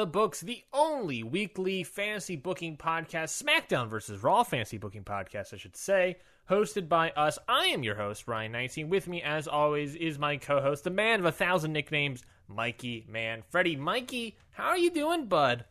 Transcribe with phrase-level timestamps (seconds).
[0.00, 5.58] The Books, the only weekly fantasy booking podcast, SmackDown versus Raw fantasy booking podcast, I
[5.58, 6.16] should say,
[6.48, 7.38] hosted by us.
[7.46, 8.88] I am your host, Ryan 19.
[8.88, 13.04] With me, as always, is my co host, the man of a thousand nicknames, Mikey
[13.10, 13.42] Man.
[13.50, 15.66] Freddie, Mikey, how are you doing, bud?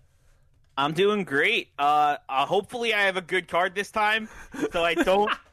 [0.78, 1.70] I'm doing great.
[1.80, 4.30] Uh, uh, hopefully, I have a good card this time,
[4.72, 5.32] so I don't.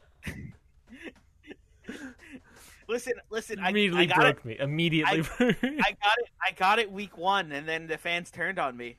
[2.87, 3.59] listen, listen.
[3.59, 4.45] I, Immediately I got broke it.
[4.45, 4.57] me.
[4.59, 5.19] Immediately.
[5.39, 6.29] I got it.
[6.41, 8.95] I got it week one, and then the fans turned on me.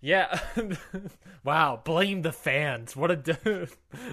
[0.00, 0.38] yeah.
[1.44, 1.80] wow.
[1.84, 2.96] Blame the fans.
[2.96, 3.16] What a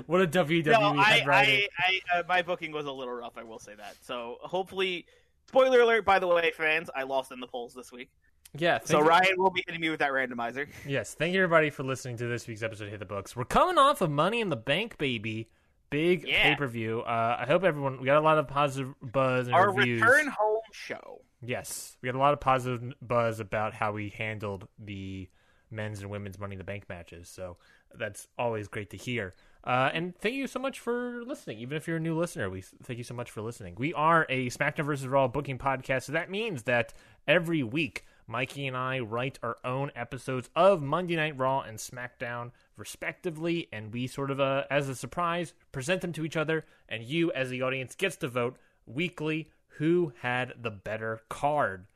[0.07, 1.23] what a WWE No, I.
[1.27, 1.67] I,
[2.13, 3.37] I uh, my booking was a little rough.
[3.37, 3.95] I will say that.
[4.01, 5.05] So hopefully,
[5.47, 6.05] spoiler alert.
[6.05, 8.09] By the way, fans, I lost in the polls this week.
[8.57, 8.79] yeah.
[8.83, 10.67] So you- Ryan will be hitting me with that randomizer.
[10.87, 13.35] Yes, thank you everybody for listening to this week's episode of Hit the Books.
[13.35, 15.49] We're coming off of Money in the Bank, baby.
[15.89, 16.43] Big Yeah.
[16.43, 17.01] pay per view.
[17.01, 20.01] Uh, I hope everyone we got a lot of positive buzz and Our reviews.
[20.01, 21.21] return home show.
[21.41, 25.29] Yes, we got a lot of positive buzz about how we handled the
[25.71, 27.27] men's and women's Money in the Bank matches.
[27.29, 27.57] So
[27.93, 29.33] that's always great to hear.
[29.63, 31.57] Uh, and thank you so much for listening.
[31.59, 33.75] Even if you're a new listener, we thank you so much for listening.
[33.77, 35.07] We are a SmackDown vs.
[35.07, 36.93] Raw booking podcast, so that means that
[37.27, 42.51] every week Mikey and I write our own episodes of Monday Night Raw and SmackDown
[42.77, 47.03] respectively, and we sort of, uh, as a surprise, present them to each other, and
[47.03, 51.87] you, as the audience, gets to vote weekly who had the better card.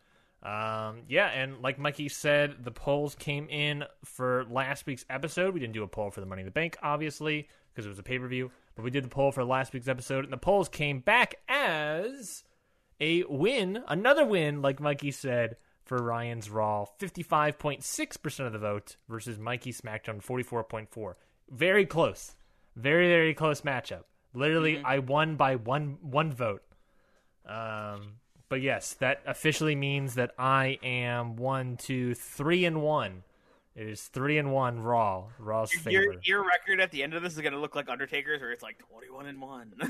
[0.41, 5.53] Um, yeah, and like Mikey said, the polls came in for last week's episode.
[5.53, 7.99] We didn't do a poll for the Money in the Bank, obviously, because it was
[7.99, 10.37] a pay per view, but we did the poll for last week's episode, and the
[10.37, 12.43] polls came back as
[13.01, 15.57] a win, another win, like Mikey said,
[15.89, 16.85] for Ryan's Raw.
[16.99, 21.15] 55.6% of the vote versus Mikey SmackDown, 44.4.
[21.49, 22.35] Very close.
[22.75, 24.03] Very, very close matchup.
[24.35, 26.61] Literally, I won by one one vote.
[27.47, 33.23] Um, but yes, that officially means that I am one, two, three, and one.
[33.79, 35.27] It is three and one Raw.
[35.39, 35.91] Raw's favor.
[35.91, 38.61] Your your record at the end of this is gonna look like Undertaker's, where it's
[38.61, 39.71] like twenty one and one.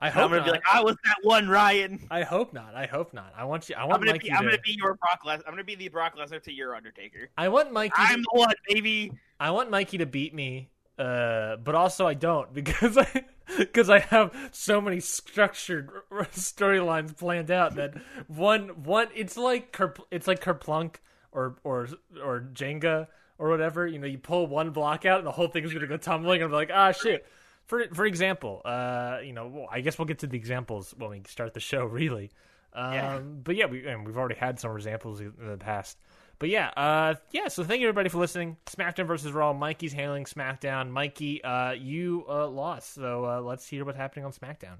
[0.00, 0.44] I I'm hope gonna not.
[0.44, 2.04] be like, I was that one, Ryan.
[2.10, 2.74] I hope not.
[2.74, 3.32] I hope not.
[3.36, 3.76] I want you.
[3.76, 5.76] I I'm want gonna Mikey be I'm gonna be your Brock Les- I'm gonna be
[5.76, 7.28] the Brock Lesnar to your Undertaker.
[7.38, 7.94] I want Mikey.
[7.96, 9.12] I'm the one, baby.
[9.38, 13.24] I want Mikey to beat me, uh, but also I don't because I
[13.56, 17.94] because I have so many structured r- r- storylines planned out that
[18.26, 20.96] one one it's like Kerp- it's like Kerplunk
[21.32, 21.88] or or
[22.22, 23.06] or Jenga
[23.38, 23.86] or whatever.
[23.86, 26.42] You know, you pull one block out and the whole thing's gonna go tumbling.
[26.42, 27.26] And I'm like, ah, shit.
[27.66, 31.10] For for example, uh, you know, well, I guess we'll get to the examples when
[31.10, 32.30] we start the show, really.
[32.72, 33.18] Um, Yeah.
[33.18, 35.98] But yeah, we and we've already had some examples in the past.
[36.38, 37.48] But yeah, uh, yeah.
[37.48, 38.56] So thank you everybody for listening.
[38.66, 39.52] SmackDown versus Raw.
[39.52, 40.88] Mikey's handling SmackDown.
[40.88, 42.94] Mikey, uh, you uh, lost.
[42.94, 44.76] So uh, let's hear what's happening on SmackDown.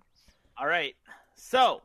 [0.56, 0.94] All right.
[1.34, 1.82] So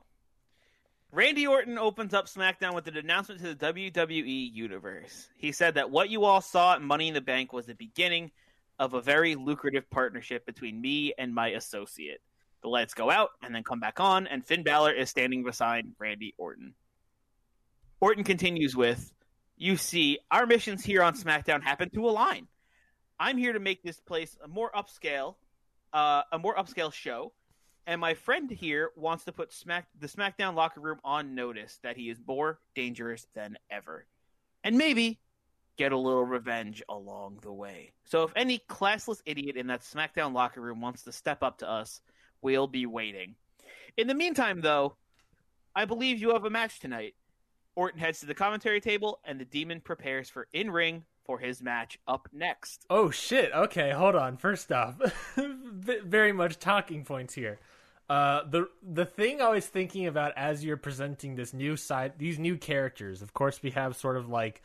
[1.13, 5.29] Randy Orton opens up SmackDown with an announcement to the WWE universe.
[5.37, 8.31] He said that what you all saw at Money in the Bank was the beginning
[8.79, 12.19] of a very lucrative partnership between me and my associate.
[12.63, 15.85] The lights go out and then come back on, and Finn Balor is standing beside
[15.99, 16.73] Randy Orton.
[17.99, 19.13] Orton continues with,
[19.55, 22.47] You see, our missions here on SmackDown happen to align.
[23.19, 25.35] I'm here to make this place a more upscale,
[25.93, 27.33] uh, a more upscale show
[27.85, 31.97] and my friend here wants to put Smack the SmackDown locker room on notice that
[31.97, 34.05] he is more dangerous than ever,
[34.63, 35.19] and maybe
[35.77, 37.93] get a little revenge along the way.
[38.05, 41.69] So if any classless idiot in that SmackDown locker room wants to step up to
[41.69, 42.01] us,
[42.41, 43.35] we'll be waiting.
[43.97, 44.95] In the meantime, though,
[45.75, 47.15] I believe you have a match tonight.
[47.75, 51.61] Orton heads to the commentary table, and the Demon prepares for in ring for his
[51.61, 52.85] match up next.
[52.89, 53.51] Oh shit.
[53.53, 54.37] Okay, hold on.
[54.37, 54.95] First off,
[55.35, 57.59] very much talking points here.
[58.13, 62.37] Uh, the the thing I was thinking about as you're presenting this new side, these
[62.37, 63.21] new characters.
[63.23, 64.61] Of course, we have sort of like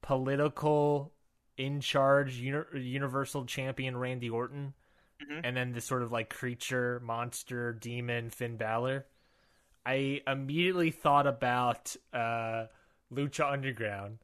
[0.00, 1.12] political
[1.56, 4.74] in charge uni- universal champion Randy Orton,
[5.20, 5.40] Mhm.
[5.42, 9.06] and then this sort of like creature monster demon Finn Balor.
[9.84, 12.66] I immediately thought about uh,
[13.12, 14.18] Lucha Underground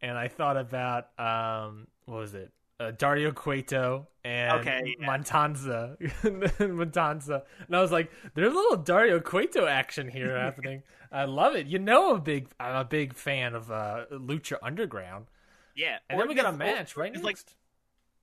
[0.00, 2.52] and I thought about um, what was it?
[2.80, 5.06] Uh, Dario Cueto and Okay, yeah.
[5.06, 5.96] Matanza,
[6.58, 10.82] Matanza, and I was like, "There's a little Dario Cueto action here happening."
[11.12, 11.66] I love it.
[11.66, 15.26] You know, I'm a big, I'm a big fan of uh, Lucha Underground,
[15.74, 17.24] Yeah, and then we got a match right next.
[17.24, 17.38] like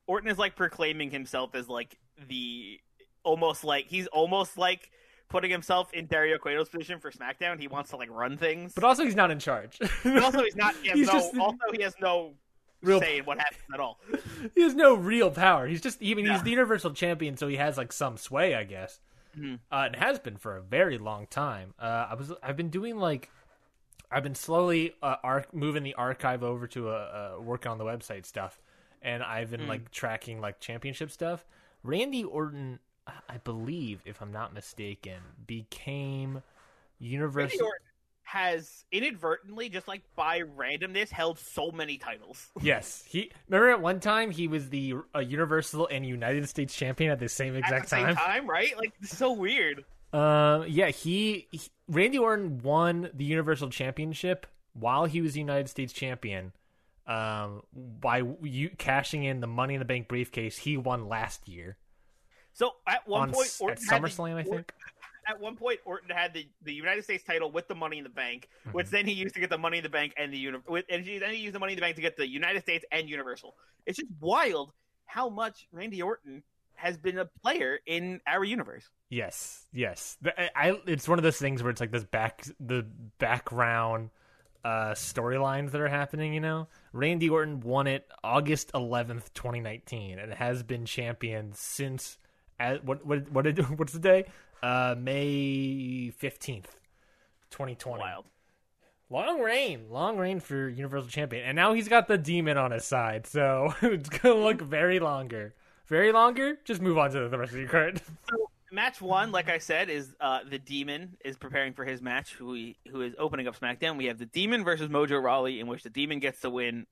[0.08, 2.80] Orton is like proclaiming himself as like the
[3.24, 4.90] almost like he's almost like
[5.30, 7.60] putting himself in Dario Cueto's position for SmackDown.
[7.60, 9.78] He wants to like run things, but also, he's not in charge.
[10.04, 10.74] But also he's not.
[10.78, 12.34] Has He's no, just- also he has no
[12.88, 14.00] Real- say in what happens at all.
[14.56, 15.68] he has no real power.
[15.68, 18.64] He's just, I mean, he's the Universal Champion, so he has like some sway, I
[18.64, 19.00] guess.
[19.38, 19.60] Mhm.
[19.72, 21.74] Uh, it has been for a very long time.
[21.80, 23.30] Uh, I was, I've been doing like,
[24.12, 27.84] I've been slowly uh, arc moving the archive over to uh, uh, working on the
[27.84, 28.60] website stuff,
[29.02, 31.46] and I've been like tracking like championship stuff.
[31.84, 32.80] Randy Orton,
[33.30, 36.42] I believe, if I'm not mistaken, became
[37.00, 37.60] Universal.
[37.60, 37.86] Randy Orton
[38.28, 42.46] has inadvertently, just like by randomness, held so many titles.
[42.62, 43.32] Yes, he.
[43.48, 47.30] Remember at one time he was the uh, Universal and United States champion at the
[47.30, 48.16] same At exact the same time.
[48.16, 48.76] time, right?
[48.78, 49.86] Like so weird.
[50.12, 55.70] Um, yeah, he, he Randy Orton won the Universal Championship while he was the United
[55.70, 56.52] States champion.
[57.06, 61.78] Um, by you cashing in the Money in the Bank briefcase he won last year
[62.52, 64.74] So at one on point, Orton at had the- SummerSlam, I think.
[65.28, 68.10] At one point Orton had the, the United States title with the Money in the
[68.10, 68.76] Bank, Mm-hmm.
[68.78, 70.86] which then he used to get the Money in the Bank and the uni- with,
[70.90, 72.86] and he, then he used the Money in the Bank to get the United States
[72.92, 73.56] and Universal.
[73.86, 74.72] It's just wild
[75.06, 76.44] how much Randy Orton
[76.76, 78.84] has been a player in our universe.
[79.10, 80.18] Yes, yes.
[80.22, 82.86] The- I, it's one of those things where it's like this back the
[83.32, 84.10] background
[84.66, 86.68] uh storylines that are happening, you know.
[86.92, 92.18] Randy Orton won it August 11th, 2019 and has been champion since
[92.60, 94.26] at what what what did what's the day?
[94.62, 96.66] Uh May 15th,
[97.52, 98.00] 2020.
[98.00, 98.26] Wild.
[99.10, 102.84] Long reign, long reign for Universal Champion, and now he's got the demon on his
[102.84, 105.54] side, so it's gonna look very longer,
[105.88, 106.58] very longer.
[106.66, 108.02] Just move on to the rest of your card.
[108.30, 112.34] So match one, like I said, is uh, the Demon is preparing for his match.
[112.34, 113.98] Who we, who is opening up SmackDown?
[113.98, 116.86] We have the Demon versus Mojo Rawley, in which the Demon gets the win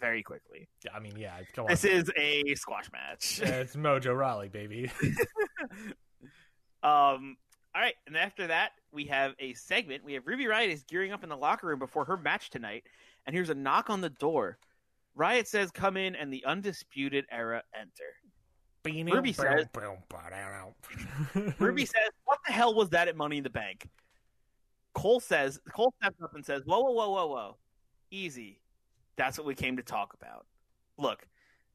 [0.00, 0.68] very quickly.
[0.94, 1.70] I mean, yeah, come on.
[1.70, 3.40] This is a squash match.
[3.42, 4.92] Yeah, it's Mojo Rawley, baby.
[6.82, 7.36] Um,
[7.74, 10.04] all right, and after that, we have a segment.
[10.04, 12.84] We have Ruby Riot is gearing up in the locker room before her match tonight,
[13.26, 14.58] and here's a knock on the door.
[15.14, 18.14] Riot says, "Come in," and the Undisputed Era enter.
[19.16, 19.68] Ruby says-
[21.58, 23.88] Ruby says, "What the hell was that at Money in the Bank?"
[24.94, 27.56] Cole says, Cole steps up and says, "Whoa, whoa, whoa, whoa, whoa,
[28.10, 28.60] easy.
[29.16, 30.46] That's what we came to talk about.
[30.96, 31.26] Look,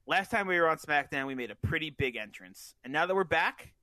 [0.08, 3.14] last time we were on SmackDown, we made a pretty big entrance, and now that
[3.16, 3.74] we're back,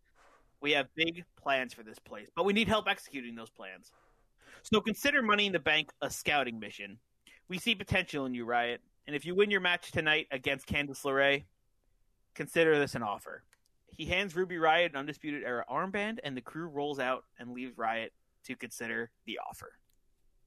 [0.60, 3.92] we have big plans for this place, but we need help executing those plans.
[4.62, 6.98] So consider Money in the Bank a scouting mission.
[7.48, 11.02] We see potential in you, Riot, and if you win your match tonight against Candice
[11.02, 11.44] LeRae,
[12.34, 13.42] consider this an offer."
[13.96, 17.76] He hands Ruby Riot an Undisputed Era armband, and the crew rolls out and leaves
[17.76, 18.12] Riot
[18.44, 19.72] to consider the offer.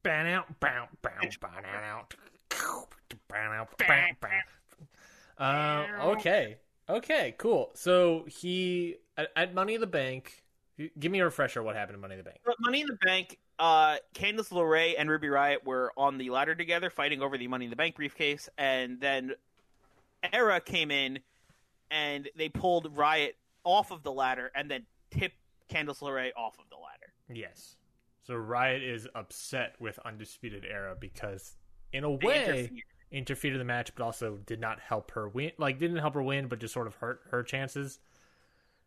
[0.04, 2.14] Ban out, bow, bow, ban out.
[3.30, 4.30] Ban out, bow, bow.
[5.38, 6.58] Uh, okay,
[6.90, 7.72] okay, cool.
[7.74, 10.44] So he at, at Money in the Bank.
[11.00, 11.62] Give me a refresher.
[11.62, 12.40] What happened at Money in the Bank?
[12.60, 16.90] Money in the Bank, uh, Candice LeRae and Ruby Riot were on the ladder together,
[16.90, 19.34] fighting over the Money in the Bank briefcase, and then
[20.32, 21.20] Era came in
[21.92, 25.36] and they pulled Riot off of the ladder and then tipped
[25.70, 27.14] Candice LeRae off of the ladder.
[27.32, 27.76] Yes.
[28.26, 31.56] So Riot is upset with Undisputed Era because,
[31.92, 32.80] in a They way, interfered.
[33.12, 35.52] interfered in the match, but also did not help her win.
[35.58, 38.00] Like, didn't help her win, but just sort of hurt her chances.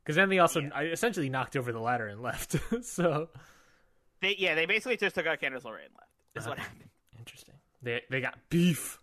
[0.07, 2.55] Because then they also I essentially knocked over the ladder and left.
[2.85, 3.29] so
[4.23, 6.11] They, yeah, they basically just took out Candice LeRae and left.
[6.37, 6.51] Is Uh-huh.
[6.51, 6.89] what happened.
[7.19, 7.55] interesting.
[7.83, 9.01] They they got beef.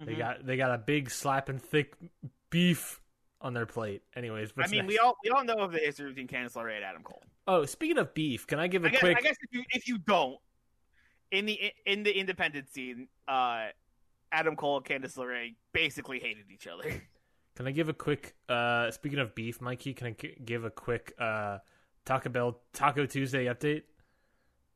[0.00, 0.18] They Mhm.
[0.18, 1.94] got they got a big slapping thick
[2.48, 3.00] beef
[3.42, 4.02] on their plate.
[4.16, 4.88] Anyways, I mean, next?
[4.88, 7.22] we all we all know of the history between Candice LeRae and Adam Cole.
[7.46, 9.18] Oh, speaking of beef, can I give a I guess, quick?
[9.18, 10.38] I guess if you if you don't
[11.30, 13.66] in the in the independent scene, uh,
[14.32, 17.02] Adam Cole and Candice LeRae basically hated each other.
[17.60, 18.36] Can I give a quick?
[18.48, 21.58] uh Speaking of beef, Mikey, can I g- give a quick uh
[22.06, 23.82] Taco Bell Taco Tuesday update?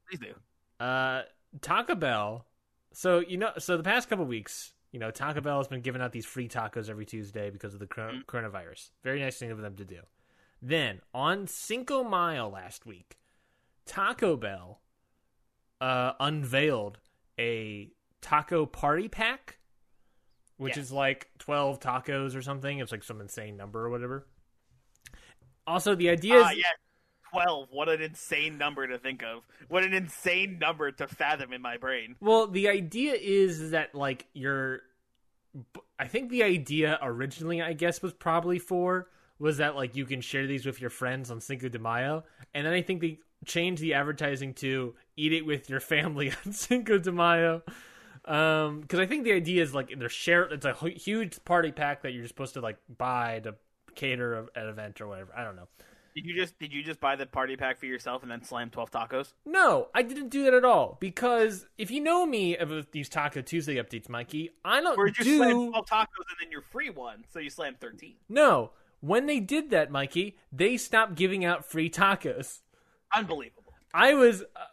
[0.06, 0.84] Please do.
[0.84, 1.22] Uh,
[1.62, 2.44] Taco Bell.
[2.92, 6.02] So you know, so the past couple weeks, you know, Taco Bell has been giving
[6.02, 8.90] out these free tacos every Tuesday because of the cor- coronavirus.
[9.02, 10.00] Very nice thing of them to do.
[10.60, 13.16] Then on Cinco Mile last week,
[13.86, 14.82] Taco Bell
[15.80, 16.98] uh, unveiled
[17.40, 19.56] a taco party pack,
[20.56, 22.78] which is like twelve tacos or something.
[22.78, 24.26] It's like some insane number or whatever.
[25.66, 26.64] Also, the idea is Uh, yeah,
[27.32, 27.68] 12.
[27.70, 29.42] What an insane number to think of.
[29.68, 32.16] What an insane number to fathom in my brain.
[32.20, 34.82] Well, the idea is that like you're
[35.98, 39.08] I think the idea originally I guess was probably for
[39.38, 42.66] was that like you can share these with your friends on Cinco de Mayo, and
[42.66, 46.98] then I think they changed the advertising to eat it with your family on Cinco
[46.98, 47.62] de Mayo.
[48.26, 50.44] Um, because I think the idea is like they're share.
[50.44, 53.54] It's a huge party pack that you're supposed to like buy to
[53.94, 55.30] cater a- an event or whatever.
[55.36, 55.68] I don't know.
[56.14, 58.70] Did you just did you just buy the party pack for yourself and then slam
[58.70, 59.32] 12 tacos?
[59.44, 60.96] No, I didn't do that at all.
[61.00, 65.12] Because if you know me of these Taco Tuesday updates, Mikey, I don't Or you
[65.14, 65.36] do.
[65.38, 68.14] slam 12 tacos and then your free one, so you slam 13?
[68.28, 72.60] No, when they did that, Mikey, they stopped giving out free tacos.
[73.12, 73.72] Unbelievable.
[73.92, 74.64] I was uh,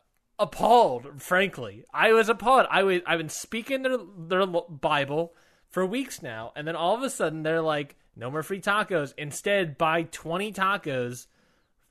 [0.41, 1.85] appalled, frankly.
[1.93, 2.67] I was appalled.
[2.69, 5.33] I was I've been speaking their their Bible
[5.69, 9.13] for weeks now, and then all of a sudden they're like, "No more free tacos.
[9.17, 11.27] Instead, buy twenty tacos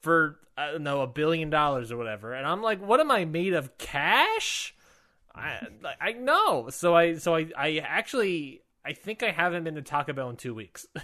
[0.00, 3.24] for I don't know a billion dollars or whatever." And I'm like, "What am I
[3.24, 3.78] made of?
[3.78, 4.74] Cash?"
[5.34, 5.60] I
[6.00, 6.68] I know.
[6.70, 10.36] So I so I I actually I think I haven't been to Taco Bell in
[10.36, 10.86] two weeks.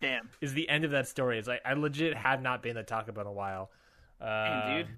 [0.00, 0.28] Damn.
[0.42, 1.38] is the end of that story.
[1.38, 3.70] Is I, I legit have not been to Taco Bell in a while.
[4.20, 4.88] Damn, uh, dude.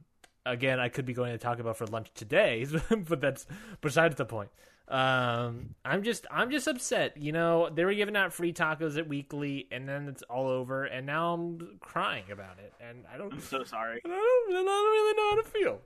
[0.47, 3.47] Again, I could be going to Taco Bell for lunch today, but that's
[3.81, 4.51] besides the point.
[4.89, 7.17] Um, I'm just I'm just upset.
[7.19, 10.85] You know, they were giving out free tacos at weekly, and then it's all over,
[10.85, 14.01] and now I'm crying about it, and I don't I'm so sorry.
[14.05, 15.81] I don't, I don't really know how to feel.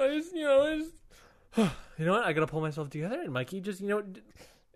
[0.00, 0.92] I just, you know, I just,
[1.98, 2.24] you know what?
[2.24, 3.20] I gotta pull myself together.
[3.22, 4.04] And Mikey, just, you know,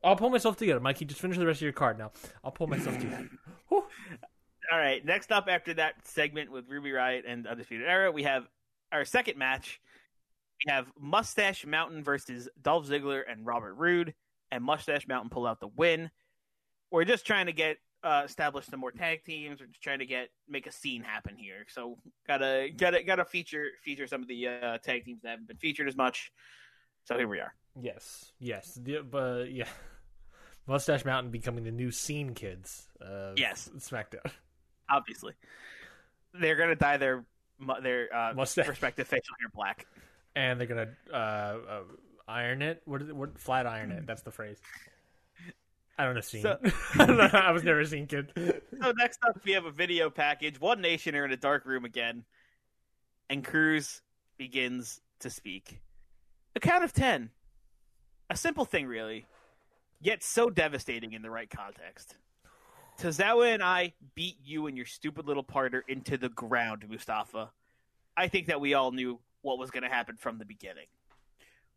[0.02, 0.80] I'll pull myself together.
[0.80, 2.10] Mikey, just finish the rest of your card now.
[2.42, 3.30] I'll pull myself together.
[3.68, 3.84] Whew.
[4.72, 8.48] All right, next up after that segment with Ruby Riot and Undisputed Era, we have
[8.92, 9.80] our second match.
[10.64, 14.14] We have Mustache Mountain versus Dolph Ziggler and Robert Roode,
[14.50, 16.10] and Mustache Mountain pull out the win.
[16.90, 19.60] We're just trying to get uh, establish some more tag teams.
[19.60, 21.64] We're just trying to get make a scene happen here.
[21.68, 25.56] So gotta gotta gotta feature feature some of the uh, tag teams that haven't been
[25.56, 26.30] featured as much.
[27.04, 27.54] So here we are.
[27.80, 28.78] Yes, yes,
[29.10, 29.68] but yeah,
[30.66, 32.88] Mustache Mountain becoming the new scene kids.
[33.00, 33.70] Of Yes.
[33.78, 34.30] SmackDown.
[34.90, 35.32] Obviously,
[36.34, 37.24] they're gonna dye their
[37.82, 38.68] their uh, Mustache.
[38.68, 39.86] respective facial hair black.
[40.34, 41.82] and they're gonna uh, uh,
[42.28, 42.82] iron it.
[42.84, 44.06] What, it- what flat iron it?
[44.06, 44.58] That's the phrase.
[45.98, 46.20] I don't know.
[46.22, 46.42] Scene.
[46.42, 46.58] So-
[46.94, 47.28] I know.
[47.32, 48.32] I was never seen kid.
[48.36, 50.58] So next up, we have a video package.
[50.60, 52.24] One Nation are in a dark room again,
[53.28, 54.00] and Cruz
[54.38, 55.80] begins to speak.
[56.56, 57.30] A count of ten.
[58.30, 59.26] A simple thing, really,
[60.00, 62.16] yet so devastating in the right context.
[63.02, 67.50] Tozawa and I beat you and your stupid little partner into the ground, Mustafa.
[68.16, 70.86] I think that we all knew what was going to happen from the beginning.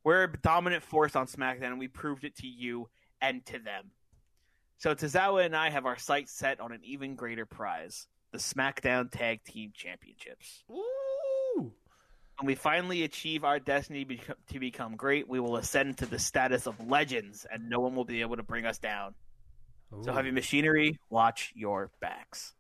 [0.03, 2.89] We're a dominant force on SmackDown, and we proved it to you
[3.22, 3.86] and to them.
[4.77, 9.10] So Tozawa and I have our sights set on an even greater prize: the SmackDown
[9.10, 10.63] Tag Team Championships.
[10.70, 11.74] Ooh.
[12.38, 14.05] When we finally achieve our destiny
[14.51, 18.05] to become great, we will ascend to the status of legends, and no one will
[18.05, 19.15] be able to bring us down.
[20.02, 22.54] So, heavy machinery, watch your backs.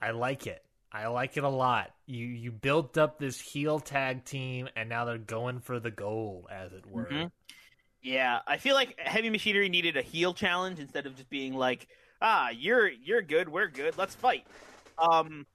[0.00, 0.64] I like it.
[0.90, 1.90] I like it a lot.
[2.06, 6.46] You you built up this heel tag team, and now they're going for the gold,
[6.50, 7.06] as it were.
[7.10, 7.30] Mhm.
[8.02, 11.88] Yeah, I feel like heavy machinery needed a heel challenge instead of just being like,
[12.20, 14.46] "Ah, you're you're good, we're good, let's fight."
[14.98, 15.46] Um,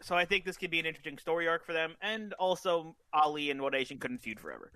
[0.00, 3.50] so I think this could be an interesting story arc for them, and also Ali
[3.50, 4.72] and One Nation couldn't feud forever.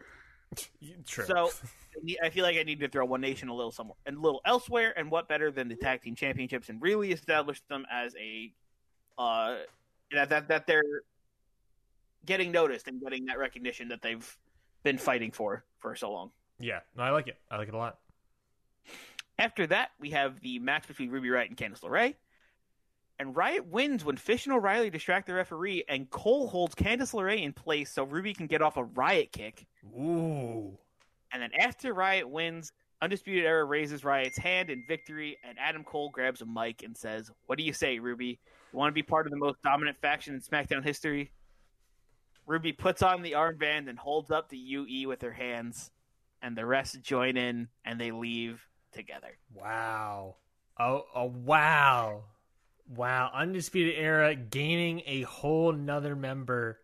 [1.07, 1.25] True.
[1.25, 1.51] So
[2.23, 4.41] I feel like I need to throw One Nation a little somewhere and a little
[4.45, 8.53] elsewhere, and what better than the tag team championships and really establish them as a
[9.19, 9.57] uh
[10.13, 11.03] that that that they're
[12.27, 14.37] getting noticed and getting that recognition that they've
[14.83, 16.31] been fighting for for so long.
[16.59, 17.39] yeah, no, I like it.
[17.51, 17.99] I like it a lot.
[19.39, 22.15] After that, we have the match between Ruby Riot and Candice LeRae.
[23.21, 27.43] And Riot wins when Fish and O'Reilly distract the referee, and Cole holds Candice LeRae
[27.43, 29.67] in place so Ruby can get off a Riot kick.
[29.95, 30.79] Ooh.
[31.31, 32.73] And then after Riot wins,
[33.03, 37.31] Undisputed Era raises Riot's hand in victory, and Adam Cole grabs a mic and says,
[37.45, 38.41] What do you say, Ruby?
[38.73, 41.31] You want to be part of the most dominant faction in SmackDown history?
[42.47, 45.91] Ruby puts on the armband and holds up the UE with her hands,
[46.41, 49.37] and the rest join in and they leave together.
[49.55, 50.37] Wow.
[50.79, 52.25] Oh, oh wow.
[52.95, 53.31] Wow.
[53.33, 56.81] Undisputed Era gaining a whole nother member.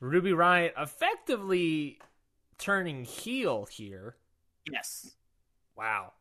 [0.00, 1.98] Ruby Riot effectively
[2.58, 4.16] turning heel here.
[4.70, 5.14] Yes.
[5.76, 6.12] Wow.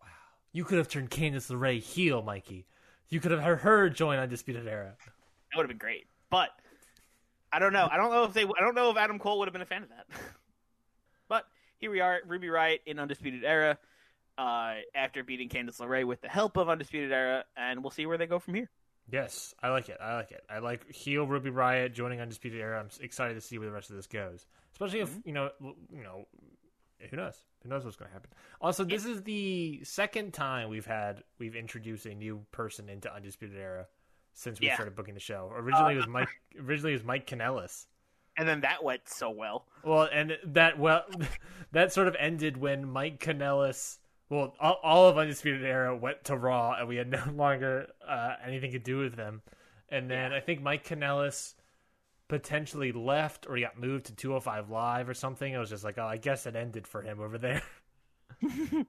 [0.00, 0.06] Wow.
[0.52, 2.66] You could have turned Candice LeRae heel, Mikey.
[3.08, 4.94] You could have had her join Undisputed Era.
[4.98, 6.06] That would have been great.
[6.30, 6.50] But
[7.52, 7.88] I don't know.
[7.90, 8.44] I don't know if they.
[8.44, 10.06] I don't know if Adam Cole would have been a fan of that.
[11.28, 11.44] but
[11.78, 13.78] here we are, Ruby Riot in Undisputed Era,
[14.40, 18.16] uh, after beating Candice LeRae with the help of Undisputed Era, and we'll see where
[18.18, 18.70] they go from here.
[19.12, 19.98] Yes, I like it.
[20.00, 20.42] I like it.
[20.48, 22.78] I like heel Ruby Riot joining Undisputed Era.
[22.80, 24.46] I'm excited to see where the rest of this goes.
[24.72, 26.26] Especially if you know, you know,
[27.10, 27.34] who knows?
[27.62, 28.30] Who knows what's going to happen?
[28.60, 33.58] Also, this is the second time we've had we've introduced a new person into Undisputed
[33.58, 33.86] Era
[34.32, 34.74] since we Yeah.
[34.74, 35.50] started booking the show.
[35.54, 36.28] Originally, it was Mike.
[36.58, 37.86] Originally, it was Mike Kanellis.
[38.36, 39.66] And then that went so well.
[39.82, 41.04] Well, and that well,
[41.72, 43.98] that sort of ended when Mike Kanellis.
[44.30, 48.34] Well, all, all of Undisputed Era went to Raw, and we had no longer uh,
[48.46, 49.42] anything to do with them.
[49.90, 51.54] And then I think Mike Kanellis
[52.28, 55.52] potentially left, or he got moved to 205 Live or something.
[55.52, 57.60] It was just like, oh, I guess it ended for him over there.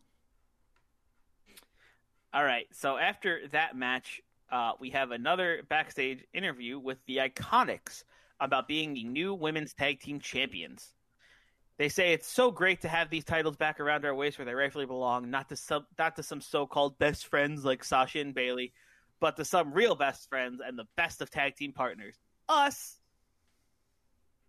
[2.33, 2.67] All right.
[2.71, 4.21] So after that match,
[4.51, 8.03] uh, we have another backstage interview with the Iconics
[8.39, 10.93] about being the new women's tag team champions.
[11.81, 14.53] They say it's so great to have these titles back around our waist where they
[14.53, 18.71] rightfully belong, not to some not to some so-called best friends like Sasha and Bayley,
[19.19, 22.99] but to some real best friends and the best of tag team partners, us.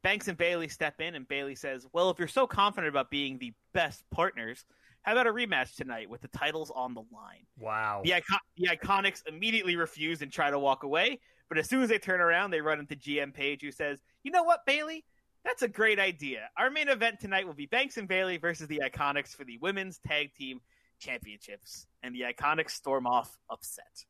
[0.02, 3.38] Banks and Bayley step in, and Bayley says, "Well, if you're so confident about being
[3.38, 4.66] the best partners,
[5.00, 8.02] how about a rematch tonight with the titles on the line?" Wow.
[8.04, 11.88] The, icon- the Iconics immediately refuse and try to walk away, but as soon as
[11.88, 15.06] they turn around, they run into GM Paige, who says, "You know what, Bayley?
[15.44, 16.48] That's a great idea.
[16.56, 19.98] Our main event tonight will be Banks and Bayley versus the Iconics for the Women's
[19.98, 20.60] Tag Team
[20.98, 24.04] Championships." And the Iconics storm off upset.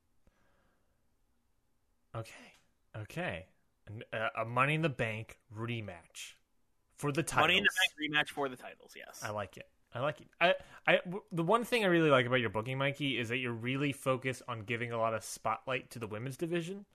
[2.14, 2.30] Okay.
[2.96, 3.46] Okay.
[4.12, 6.34] Uh, a Money in the Bank rematch
[6.96, 7.44] for the titles.
[7.44, 8.92] Money in the Bank rematch for the titles.
[8.96, 9.22] Yes.
[9.24, 9.68] I like it.
[9.94, 10.28] I like it.
[10.40, 10.54] I,
[10.86, 13.52] I, w- the one thing I really like about your booking, Mikey, is that you're
[13.52, 16.86] really focused on giving a lot of spotlight to the women's division.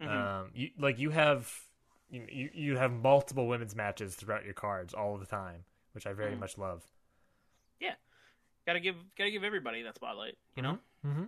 [0.00, 0.08] Mhm.
[0.08, 1.52] Um, you like you have,
[2.10, 6.12] you, you you have multiple women's matches throughout your cards all the time, which I
[6.12, 6.40] very Mhm.
[6.40, 6.84] much love.
[7.80, 7.94] yeah.
[8.66, 10.36] Gotta give gotta give everybody that spotlight.
[10.56, 10.78] You know.
[11.06, 11.24] Mm-hmm.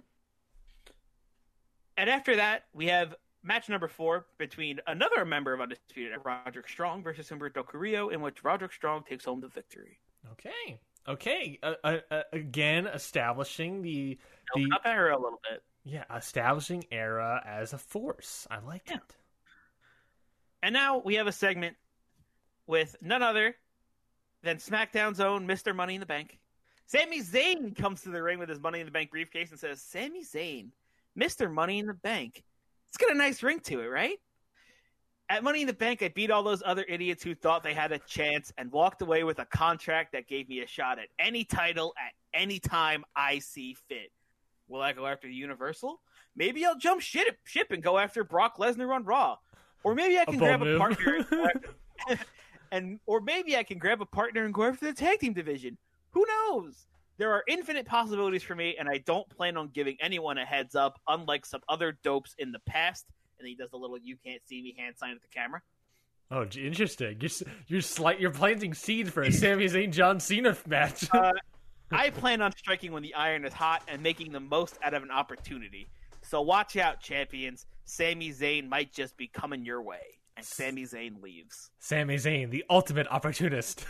[1.97, 7.03] And after that, we have match number four between another member of Undisputed, Roderick Strong
[7.03, 9.99] versus Humberto Carrillo, in which Roderick Strong takes home the victory.
[10.33, 10.81] Okay.
[11.09, 11.59] Okay.
[11.63, 14.19] Uh, uh, uh, again, establishing the
[14.55, 15.63] the up era a little bit.
[15.85, 18.47] yeah establishing era as a force.
[18.51, 18.97] I like Yeah.
[18.97, 19.17] it.
[20.63, 21.77] And now we have a segment
[22.67, 23.57] with none other
[24.43, 25.75] than SmackDown's own Mr.
[25.75, 26.39] Money in the Bank.
[26.87, 29.81] Sami Zayn comes to the ring with his Money in the Bank briefcase and says,
[29.81, 30.71] Sami Zayn,
[31.19, 31.53] Mr.
[31.53, 32.43] Money in the Bank.
[32.89, 34.19] It's got a nice ring to it, right?
[35.29, 37.93] At Money in the Bank, I beat all those other idiots who thought they had
[37.93, 41.45] a chance and walked away with a contract that gave me a shot at any
[41.45, 44.11] title at any time I see fit.
[44.67, 46.01] Will I go after the Universal?
[46.35, 47.37] Maybe I'll jump ship
[47.71, 49.37] and go after Brock Lesnar on Raw.
[49.83, 51.27] Or maybe I can bold grab a partner
[52.09, 52.19] and,
[52.73, 55.79] and or maybe I can grab a partner and go after the tag team division.
[56.13, 56.87] Who knows?
[57.19, 60.75] There are infinite possibilities for me, and I don't plan on giving anyone a heads
[60.75, 63.05] up, unlike some other dopes in the past.
[63.39, 65.61] And he does the little "you can't see me" hand sign at the camera.
[66.31, 67.19] Oh, interesting.
[67.21, 67.31] You're
[67.67, 68.21] you're slight.
[68.21, 71.13] You're planting seeds for a Sami Zayn John Cena match.
[71.13, 71.33] Uh,
[71.91, 75.03] I plan on striking when the iron is hot and making the most out of
[75.03, 75.91] an opportunity.
[76.23, 77.67] So watch out, champions.
[77.91, 80.21] Sami Zayn might just be coming your way.
[80.37, 81.71] And Sami Zayn leaves.
[81.81, 83.85] Sami Zayn, the ultimate opportunist.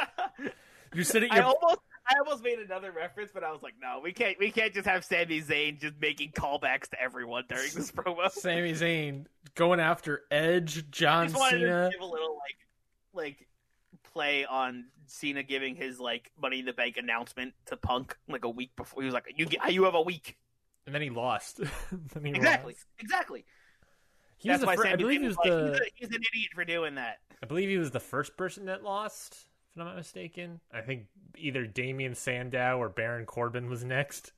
[0.94, 1.30] You're sitting.
[1.32, 4.52] I almost I almost made another reference, but I was like, no, we can't we
[4.52, 8.30] can't just have Sami Zayn just making callbacks to everyone during this promo.
[8.30, 11.90] Sami Zayn going after Edge, I John just Cena.
[11.90, 13.48] to give a little like like
[14.12, 18.50] play on Cena giving his like Money in the Bank announcement to Punk like a
[18.50, 19.02] week before.
[19.02, 20.36] He was like, "You get, you have a week."
[20.86, 21.60] And then he lost.
[22.14, 22.84] Then he Exactly, lost.
[22.98, 23.44] exactly.
[24.38, 25.68] He was That's the why fir- I believe he was like, the.
[25.72, 27.18] he's, a- he's an idiot for doing that.
[27.42, 29.46] I believe he was the first person that lost.
[29.74, 34.32] If I'm not mistaken, I think either Damien Sandow or Baron Corbin was next.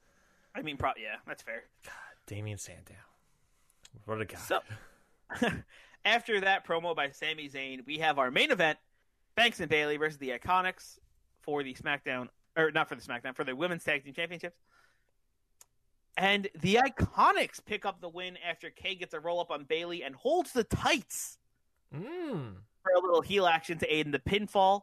[0.54, 1.62] I mean, pro- yeah, that's fair.
[1.84, 1.92] God,
[2.26, 2.94] Damien Sandow,
[4.06, 4.38] what a guy!
[4.38, 4.60] So,
[6.04, 8.78] after that promo by Sami Zayn, we have our main event:
[9.36, 10.98] Banks and Bayley versus the Iconics
[11.42, 14.58] for the SmackDown, or not for the SmackDown, for the Women's Tag Team Championships.
[16.18, 20.02] And the Iconics pick up the win after Kay gets a roll up on Bayley
[20.02, 21.38] and holds the tights
[21.94, 22.56] Mm.
[22.82, 24.82] for a little heel action to aid in the pinfall.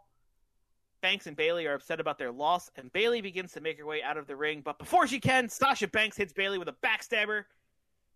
[1.01, 4.01] Banks and Bayley are upset about their loss, and Bayley begins to make her way
[4.01, 4.61] out of the ring.
[4.61, 7.45] But before she can, Sasha Banks hits Bayley with a backstabber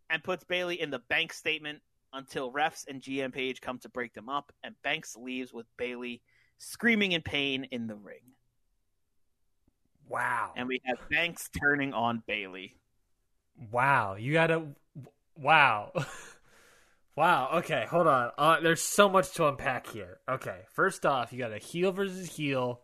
[0.09, 4.13] and puts Bayley in the bank statement until refs and GM Paige come to break
[4.13, 6.23] them up, and Banks leaves with Bayley
[6.57, 8.23] screaming in pain in the ring.
[10.07, 10.53] Wow!
[10.55, 12.75] And we have Banks turning on Bayley.
[13.71, 14.63] Wow, you gotta.
[15.37, 15.91] Wow.
[17.15, 18.31] wow, okay, hold on.
[18.37, 20.19] Uh, there's so much to unpack here.
[20.29, 22.81] Okay, first off, you got a heel versus heel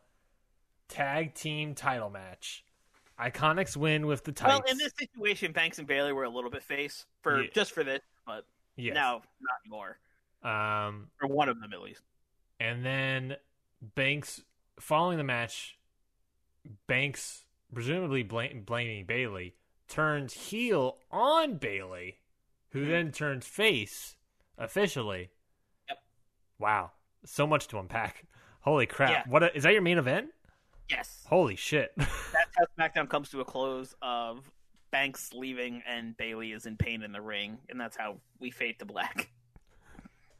[0.90, 2.64] tag team title match.
[3.20, 4.60] Iconics win with the title.
[4.66, 7.50] Well, in this situation, Banks and Bayley were a little bit face for Yeah.
[7.54, 8.94] just for this, but yes.
[8.94, 9.98] no, not anymore.
[10.44, 12.02] Um, For one of them, at least.
[12.60, 13.38] and then
[13.96, 14.42] Banks,
[14.80, 15.78] following the match,
[16.88, 19.56] Banks, presumably bla- blaming Bayley,
[19.88, 22.20] turns heel on Bayley,
[22.70, 22.90] who Mhm.
[22.90, 24.16] then turns face
[24.58, 25.30] officially.
[25.90, 26.04] Yep.
[26.60, 26.92] Wow,
[27.26, 28.26] so much to unpack.
[28.62, 29.12] Holy crap!
[29.12, 29.24] Yeah.
[29.28, 29.74] What a, is that?
[29.74, 30.32] Your main event?
[30.90, 31.94] Yes, Holy shit!
[31.98, 32.10] that's
[32.58, 34.52] how SmackDown comes to a close of
[34.92, 38.80] Banks leaving and Bayley is in pain in the ring, and that's how we fade
[38.80, 39.30] to black.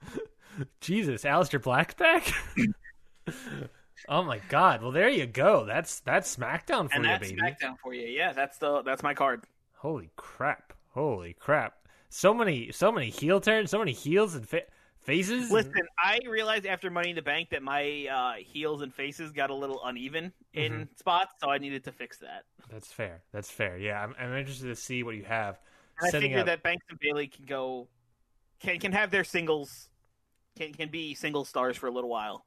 [0.80, 2.32] Jesus, Aleister Black's back.
[4.10, 4.82] oh my god!
[4.82, 5.66] Well, there you go.
[5.66, 7.42] That's that's SmackDown for and you, that's baby.
[7.42, 8.08] SmackDown for you.
[8.08, 9.44] Yeah, that's the that's my card.
[9.74, 10.74] Holy crap!
[10.92, 11.76] Holy crap!
[12.10, 14.64] So many, so many heel turns, so many heels and fa-
[15.00, 15.44] faces.
[15.46, 19.32] and- Listen, I realized after Money in the Bank that my uh, heels and faces
[19.32, 20.84] got a little uneven in Mm-hmm.
[20.96, 22.46] spots, so I needed to fix that.
[22.72, 23.22] that's fair.
[23.34, 23.78] That's fair.
[23.78, 25.60] Yeah, I'm, I'm interested to see what you have.
[26.00, 26.46] And I figured up.
[26.48, 27.88] that Banks and Bayley can go,
[28.60, 29.90] can can have their singles,
[30.58, 32.46] can can be single stars for a little while.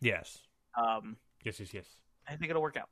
[0.00, 0.38] Yes,
[0.76, 1.86] Um, yes, yes, yes.
[2.28, 2.88] I think it'll work out.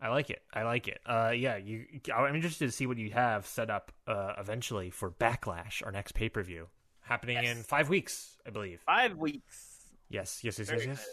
[0.00, 0.42] I like it.
[0.52, 1.00] I like it.
[1.06, 1.86] Uh, yeah, you.
[2.14, 6.12] I'm interested to see what you have set up uh, eventually for Backlash, our next
[6.12, 6.68] pay per view,
[7.00, 7.56] happening Yes.
[7.56, 8.82] in five weeks, I believe.
[8.84, 9.86] Five weeks.
[10.08, 11.08] Yes, yes, yes, yes, yes,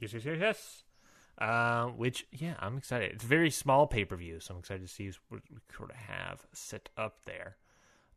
[0.00, 0.82] yes, yes, yes, yes.
[1.36, 3.10] Uh, which, yeah, I'm excited.
[3.14, 5.90] It's a very small pay per view, so I'm excited to see what we sort
[5.90, 7.56] of have set up there.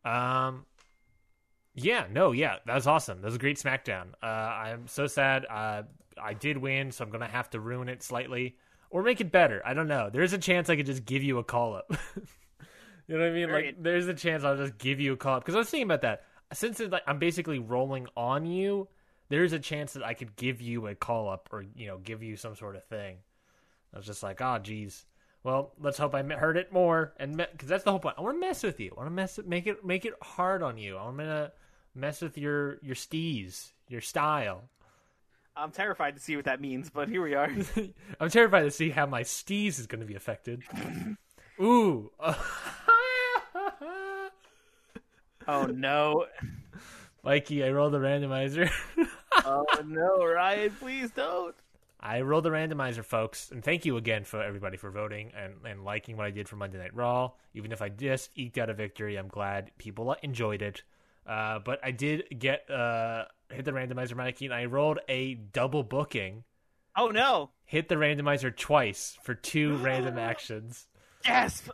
[0.06, 0.68] Um,
[1.78, 3.22] yeah, no, yeah, that was awesome.
[3.22, 4.08] That was a great SmackDown.
[4.22, 5.46] Uh, I'm so sad.
[5.48, 5.84] Uh,
[6.20, 8.58] I did win, so I'm gonna have to ruin it slightly
[8.90, 9.62] or make it better.
[9.64, 10.10] I don't know.
[10.12, 11.92] There's a chance I could just give you a call up.
[13.08, 13.52] you know what I mean?
[13.52, 15.86] Like, there's a chance I'll just give you a call up because I was thinking
[15.86, 16.24] about that.
[16.52, 18.88] Since it's like I'm basically rolling on you,
[19.30, 22.24] there's a chance that I could give you a call up or you know give
[22.24, 23.18] you some sort of thing.
[23.94, 25.06] I was just like, oh, geez.
[25.44, 28.16] Well, let's hope I me- heard it more, and because that's the whole point.
[28.18, 28.92] I want to mess with you.
[28.98, 30.98] I want to mess, it, make it, make it hard on you.
[30.98, 31.52] I'm gonna
[31.98, 34.70] mess with your your steez, your style.
[35.56, 37.52] I'm terrified to see what that means, but here we are.
[38.20, 40.62] I'm terrified to see how my steez is going to be affected.
[41.60, 42.12] Ooh.
[45.48, 46.26] oh no!
[47.24, 48.70] Mikey, I rolled the randomizer.
[49.44, 50.70] Oh no, Ryan!
[50.80, 51.56] Please don't.
[52.00, 55.84] I rolled the randomizer, folks, and thank you again for everybody for voting and, and
[55.84, 57.32] liking what I did for Monday Night Raw.
[57.56, 60.84] Even if I just eked out a victory, I'm glad people enjoyed it.
[61.28, 65.84] Uh, but I did get uh, hit the randomizer, Mikey, and I rolled a double
[65.84, 66.44] booking.
[66.96, 67.52] Oh no!
[67.66, 70.88] Hit the randomizer twice for two random actions.
[71.24, 71.70] Gasp!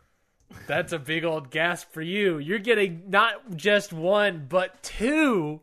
[0.67, 2.37] That's a big old gasp for you.
[2.37, 5.61] You're getting not just one, but two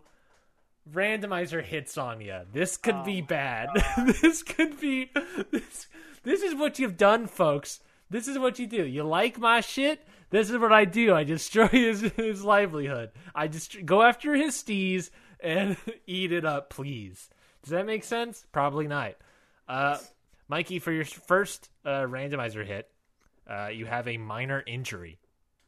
[0.93, 2.41] randomizer hits on you.
[2.53, 3.69] This could be bad.
[4.23, 5.11] this could be
[5.51, 5.87] this.
[6.23, 7.81] This is what you've done, folks.
[8.09, 8.85] This is what you do.
[8.85, 10.07] You like my shit?
[10.31, 11.15] This is what I do.
[11.15, 13.11] I destroy his his livelihood.
[13.35, 17.29] I just go after his steez and eat it up, please.
[17.63, 18.47] Does that make sense?
[18.53, 19.15] Probably not.
[19.69, 19.99] Uh,
[20.49, 22.89] Mikey, for your first uh, randomizer hit,
[23.49, 25.19] uh, you have a minor injury.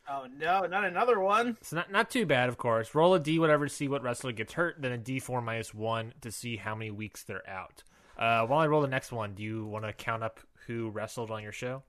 [0.08, 0.62] Oh no!
[0.66, 1.56] Not another one.
[1.62, 2.94] So not not too bad, of course.
[2.94, 4.76] Roll a D, whatever, to see what wrestler gets hurt.
[4.80, 7.82] Then a D four minus one to see how many weeks they're out.
[8.18, 11.30] Uh, while I roll the next one, do you want to count up who wrestled
[11.30, 11.82] on your show?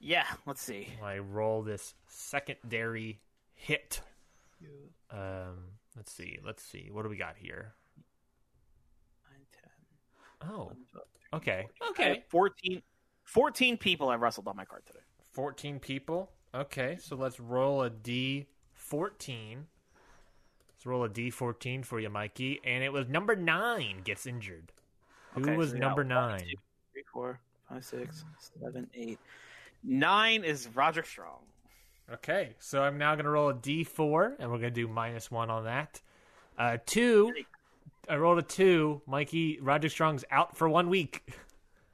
[0.00, 0.26] Yeah.
[0.46, 0.88] Let's see.
[1.02, 3.20] I roll this secondary
[3.54, 4.00] hit.
[5.10, 6.38] Um, let's see.
[6.44, 6.88] Let's see.
[6.92, 7.74] What do we got here?
[10.40, 10.72] Oh,
[11.34, 11.66] okay,
[12.00, 12.24] I have okay.
[12.28, 12.80] 14,
[13.24, 15.00] 14 people have wrestled on my card today.
[15.32, 16.30] Fourteen people.
[16.54, 19.66] Okay, so let's roll a D fourteen.
[20.72, 22.60] Let's roll a D fourteen for you, Mikey.
[22.64, 24.72] And it was number nine gets injured.
[25.32, 26.38] Who Okay, was so we got number one, nine?
[26.38, 26.56] two,
[26.92, 29.18] three, four, five, six, seven, eight.
[29.82, 31.40] Nine is Roger Strong.
[32.12, 35.50] Okay, so I'm now gonna roll a D four, and we're gonna do minus one
[35.50, 36.00] on that.
[36.56, 37.32] Uh, two.
[38.08, 39.02] I rolled a two.
[39.06, 41.30] Mikey Roger Strong's out for one week.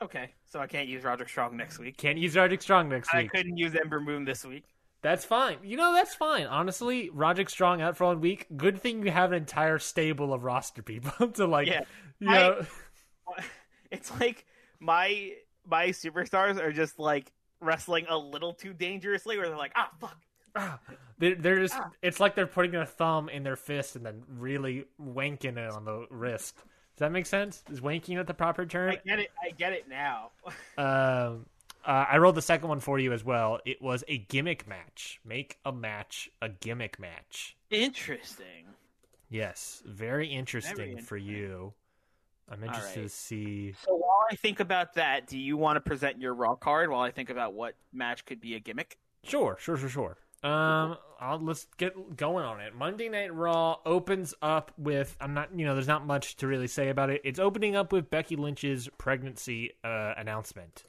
[0.01, 1.97] Okay, so I can't use Roger Strong next week.
[1.97, 3.31] Can't use Roger Strong next I week.
[3.35, 4.64] I couldn't use Ember Moon this week.
[5.03, 5.59] That's fine.
[5.62, 6.47] You know, that's fine.
[6.47, 8.47] Honestly, Roderick Strong out for one week.
[8.57, 11.66] Good thing you have an entire stable of roster people to like.
[11.68, 11.83] Yeah.
[12.20, 12.66] You I- know,
[13.90, 14.44] It's like
[14.81, 15.33] my
[15.66, 20.81] my superstars are just like wrestling a little too dangerously, where they're like, ah, fuck.
[21.19, 21.77] they're, they're just.
[22.03, 25.85] It's like they're putting a thumb in their fist and then really wanking it on
[25.85, 26.57] the wrist.
[26.57, 27.64] Does that make sense?
[27.71, 28.90] Is wanking at the proper term?
[28.90, 29.31] I get it.
[29.43, 30.31] I get it now.
[30.77, 31.47] Um,
[31.87, 33.61] uh, I rolled the second one for you as well.
[33.67, 35.21] It was a gimmick match.
[35.25, 37.57] Make a match a gimmick match.
[37.71, 38.75] Interesting.
[39.29, 41.75] Yes, very interesting Very for you.
[42.50, 43.09] I'm interested right.
[43.09, 43.74] to see.
[43.85, 47.00] So while I think about that, do you want to present your Raw card while
[47.00, 48.98] I think about what match could be a gimmick?
[49.22, 50.16] Sure, sure, sure, sure.
[50.42, 52.74] Um, I'll, let's get going on it.
[52.74, 56.66] Monday Night Raw opens up with I'm not, you know, there's not much to really
[56.66, 57.22] say about it.
[57.24, 60.85] It's opening up with Becky Lynch's pregnancy uh, announcement.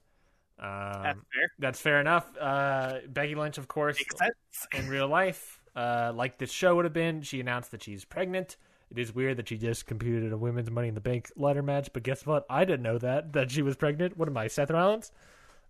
[0.59, 0.69] Um,
[1.03, 1.51] That's fair.
[1.59, 2.37] That's fair enough.
[2.37, 4.67] Uh, Becky Lynch, of course, Makes sense.
[4.73, 8.57] in real life, uh, like this show would have been, she announced that she's pregnant.
[8.91, 11.89] It is weird that she just competed a women's Money in the Bank ladder match,
[11.91, 12.45] but guess what?
[12.50, 14.17] I didn't know that that she was pregnant.
[14.17, 15.12] What am I, Seth Rollins?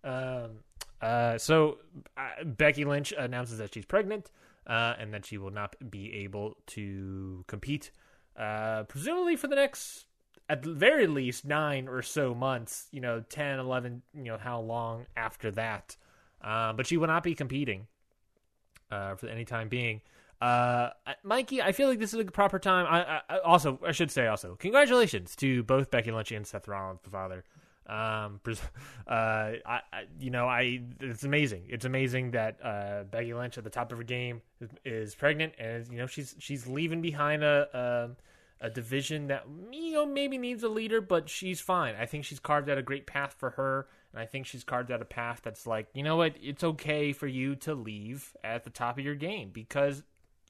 [0.04, 0.60] Um,
[1.02, 1.80] uh, so
[2.18, 4.32] uh, Becky Lynch announces that she's pregnant
[4.68, 7.92] uh, and that she will not be able to compete,
[8.38, 10.06] uh, presumably for the next,
[10.50, 12.88] at the very least, nine or so months.
[12.92, 15.96] You know, 10, 11, you know, how long after that.
[16.42, 17.88] Uh, but she will not be competing
[18.92, 20.02] uh, for any time being.
[20.42, 20.90] Uh,
[21.24, 22.86] Mikey, I feel like this is a proper time.
[22.90, 27.02] I, I also I should say also congratulations to both Becky Lynch and Seth Rollins,
[27.04, 27.44] the father.
[27.88, 28.42] Um,
[29.08, 29.82] uh, I, I
[30.20, 31.64] you know I it's amazing.
[31.70, 35.54] It's amazing that uh Becky Lynch at the top of her game is, is pregnant,
[35.58, 37.68] and you know she's she's leaving behind a.
[37.74, 38.16] a
[38.62, 41.94] a division that you know maybe needs a leader, but she's fine.
[42.00, 44.92] I think she's carved out a great path for her, and I think she's carved
[44.92, 48.64] out a path that's like, you know what, it's okay for you to leave at
[48.64, 50.04] the top of your game because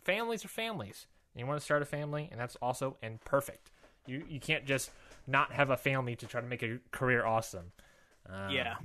[0.06, 1.08] families are families.
[1.34, 3.72] And you want to start a family, and that's also and perfect.
[4.06, 4.92] You you can't just
[5.28, 7.72] not have a family to try to make a career awesome.
[8.30, 8.76] Um, Yeah,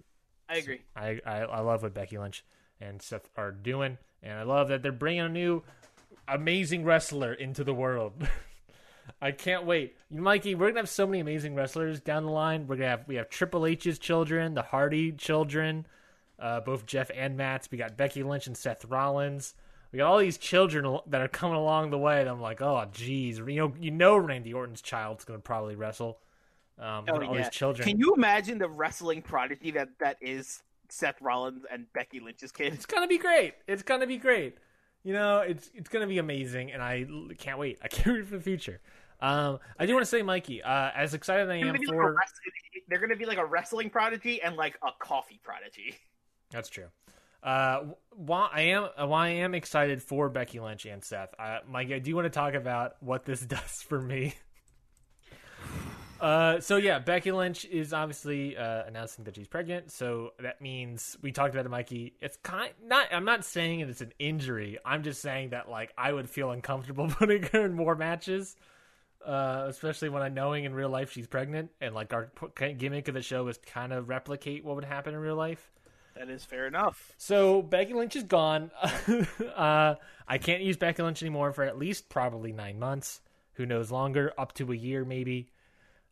[0.48, 0.80] I agree.
[0.96, 2.44] I, I I love what Becky Lynch
[2.80, 5.62] and Seth are doing, and I love that they're bringing a new
[6.26, 8.14] amazing wrestler into the world.
[9.22, 10.54] I can't wait, Mikey.
[10.54, 12.66] We're gonna have so many amazing wrestlers down the line.
[12.66, 15.86] We're gonna have we have Triple H's children, the Hardy children,
[16.38, 17.70] uh, both Jeff and Matt's.
[17.70, 19.54] We got Becky Lynch and Seth Rollins.
[19.92, 22.20] We got all these children that are coming along the way.
[22.20, 26.18] And I'm like, oh, geez, you know, you know, Randy Orton's child's gonna probably wrestle.
[26.78, 27.42] Um, Oh, all yeah.
[27.42, 27.86] these children.
[27.86, 32.72] Can you imagine the wrestling prodigy that that is Seth Rollins and Becky Lynch's kid?
[32.72, 33.54] It's gonna be great.
[33.66, 34.56] It's gonna be great.
[35.02, 37.06] You know, it's it's gonna be amazing, and I
[37.38, 37.78] can't wait.
[37.82, 38.80] I can't wait for the future.
[39.20, 41.86] Um, I do want to say, Mikey, uh, as excited as I am gonna, like
[41.88, 42.16] for
[42.88, 45.96] they're gonna be like a wrestling prodigy and like a coffee prodigy.
[46.50, 46.86] that's true.
[47.42, 51.34] Uh, why I am uh, why I am excited for Becky Lynch and Seth.
[51.38, 54.34] Uh, Mikey, I do want to talk about what this does for me.
[56.20, 59.90] Uh, so yeah, Becky Lynch is obviously uh, announcing that she's pregnant.
[59.90, 62.14] So that means we talked about it, Mikey.
[62.20, 63.06] It's kind not.
[63.10, 64.78] I'm not saying it's an injury.
[64.84, 68.54] I'm just saying that like I would feel uncomfortable putting her in more matches,
[69.24, 72.30] uh, especially when I knowing in real life she's pregnant and like our
[72.76, 75.72] gimmick of the show is kind of replicate what would happen in real life.
[76.16, 77.12] That is fair enough.
[77.16, 78.70] So Becky Lynch is gone.
[79.56, 79.94] uh,
[80.28, 83.20] I can't use Becky Lynch anymore for at least probably nine months.
[83.54, 84.32] Who knows longer?
[84.38, 85.50] Up to a year maybe.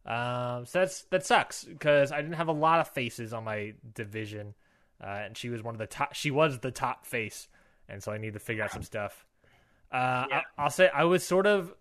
[0.06, 3.74] Um, so that's that sucks because I didn't have a lot of faces on my
[3.94, 4.54] division,
[5.02, 6.14] uh, and she was one of the top.
[6.14, 7.46] She was the top face,
[7.88, 9.26] and so I need to figure out some stuff.
[9.92, 10.36] Uh, Yeah.
[10.38, 11.74] I, I'll say I was sort of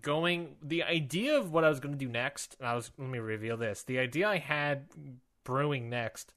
[0.00, 2.56] going the idea of what I was going to do next.
[2.58, 3.84] And I was let me reveal this.
[3.84, 4.86] The idea I had
[5.44, 6.34] brewing next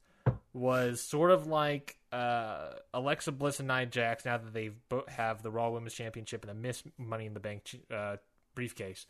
[0.56, 5.42] was sort of like uh, Alexa Bliss and Nia Jax now that they both have
[5.42, 7.62] the Raw Women's Championship and the Miss Money in the Bank
[7.94, 8.16] uh,
[8.54, 9.06] briefcase.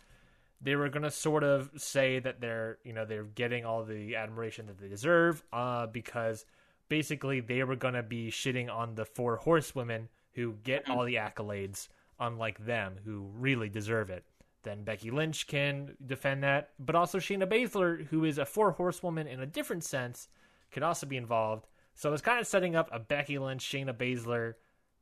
[0.61, 4.66] They were gonna sort of say that they're you know they're getting all the admiration
[4.66, 6.44] that they deserve uh, because
[6.88, 11.88] basically they were gonna be shitting on the four horsewomen who get all the accolades,
[12.18, 14.24] unlike them who really deserve it.
[14.62, 19.28] Then Becky Lynch can defend that, but also Shayna Baszler, who is a four horsewoman
[19.28, 20.28] in a different sense,
[20.72, 21.66] could also be involved.
[21.94, 24.55] So it's kind of setting up a Becky Lynch, Shayna Baszler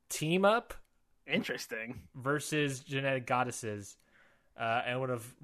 [0.09, 0.75] team up
[1.27, 2.03] Interesting.
[2.15, 3.97] versus Genetic Goddesses,
[4.59, 5.35] uh, and would have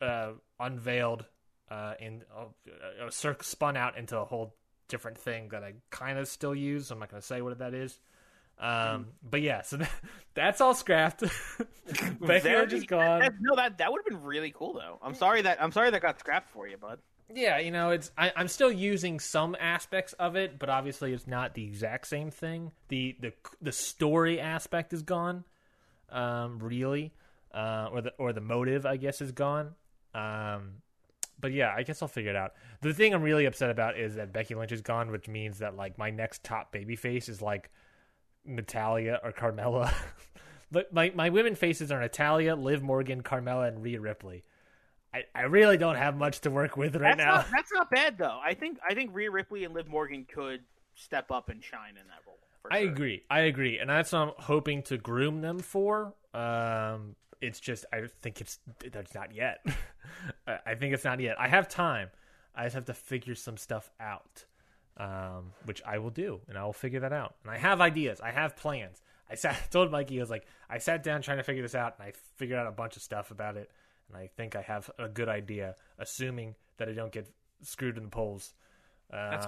[0.00, 1.24] uh, unveiled
[1.70, 4.54] uh, in uh, uh, spun out into a whole
[4.88, 6.90] different thing that I kind of still use.
[6.90, 7.98] I'm not going to say what that is.
[8.58, 9.90] Um, but yeah, so that,
[10.34, 11.22] that's all scrapped.
[12.20, 13.20] Becky Lynch is gone.
[13.20, 14.98] that- no, that that would have been really cool though.
[15.02, 16.98] I'm sorry that I'm sorry that got scrapped for you, bud.
[17.34, 21.26] Yeah, you know, it's I, I'm still using some aspects of it, but obviously it's
[21.26, 22.72] not the exact same thing.
[22.88, 25.44] the the The story aspect is gone,
[26.10, 27.12] um, really,
[27.54, 29.74] uh, or the or the motive, I guess, is gone.
[30.14, 30.82] Um,
[31.40, 32.52] but yeah, I guess I'll figure it out.
[32.82, 35.76] The thing I'm really upset about is that Becky Lynch is gone, which means that
[35.76, 37.70] like my next top baby face is like
[38.44, 39.92] Natalya or Carmella.
[40.72, 44.44] but my my women faces are Natalya, Liv Morgan, Carmella, and Rhea Ripley.
[45.12, 47.34] I, I really don't have much to work with right That's now.
[47.36, 48.38] not that's not bad though.
[48.42, 50.60] I think I think Rhea Ripley and Liv Morgan could
[50.94, 52.38] step up and shine in that role.
[52.70, 52.92] I sure.
[52.92, 53.22] agree.
[53.30, 56.14] I agree, and that's what I'm hoping to groom them for.
[56.32, 58.58] Um, it's just I think it's
[58.92, 59.64] that's not yet.
[60.46, 61.40] I I think it's not yet.
[61.40, 62.10] I have time.
[62.54, 64.44] I just have to figure some stuff out,
[64.96, 67.34] um, which I will do, and I will figure that out.
[67.42, 68.20] And I have ideas.
[68.20, 69.00] I have plans.
[69.30, 71.94] I sat told Mikey I was like, I sat down trying to figure this out,
[71.98, 73.70] and I figured out a bunch of stuff about it,
[74.12, 77.28] and I think I have a good idea, assuming that I don't get
[77.62, 78.54] screwed in the polls.
[79.12, 79.40] Um,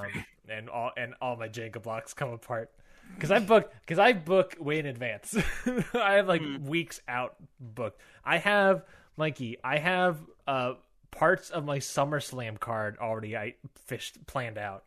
[0.48, 2.70] and all and all my Jenga blocks come apart
[3.14, 5.37] because I book because I book way in advance.
[5.94, 8.01] I have like weeks out booked.
[8.25, 8.85] I have
[9.16, 9.59] Mikey.
[9.62, 10.75] I have uh
[11.11, 13.37] parts of my SummerSlam card already.
[13.37, 13.55] I
[13.87, 14.85] fished planned out,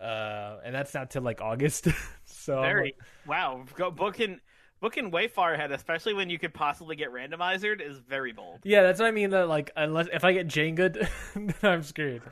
[0.00, 1.88] uh, and that's not till like August.
[2.24, 3.64] so Very like- wow.
[3.74, 4.40] Go booking
[4.80, 8.60] booking way far ahead, especially when you could possibly get randomizered, is very bold.
[8.64, 9.30] yeah, that's what I mean.
[9.30, 12.22] That like unless if I get Jenga, then I'm screwed.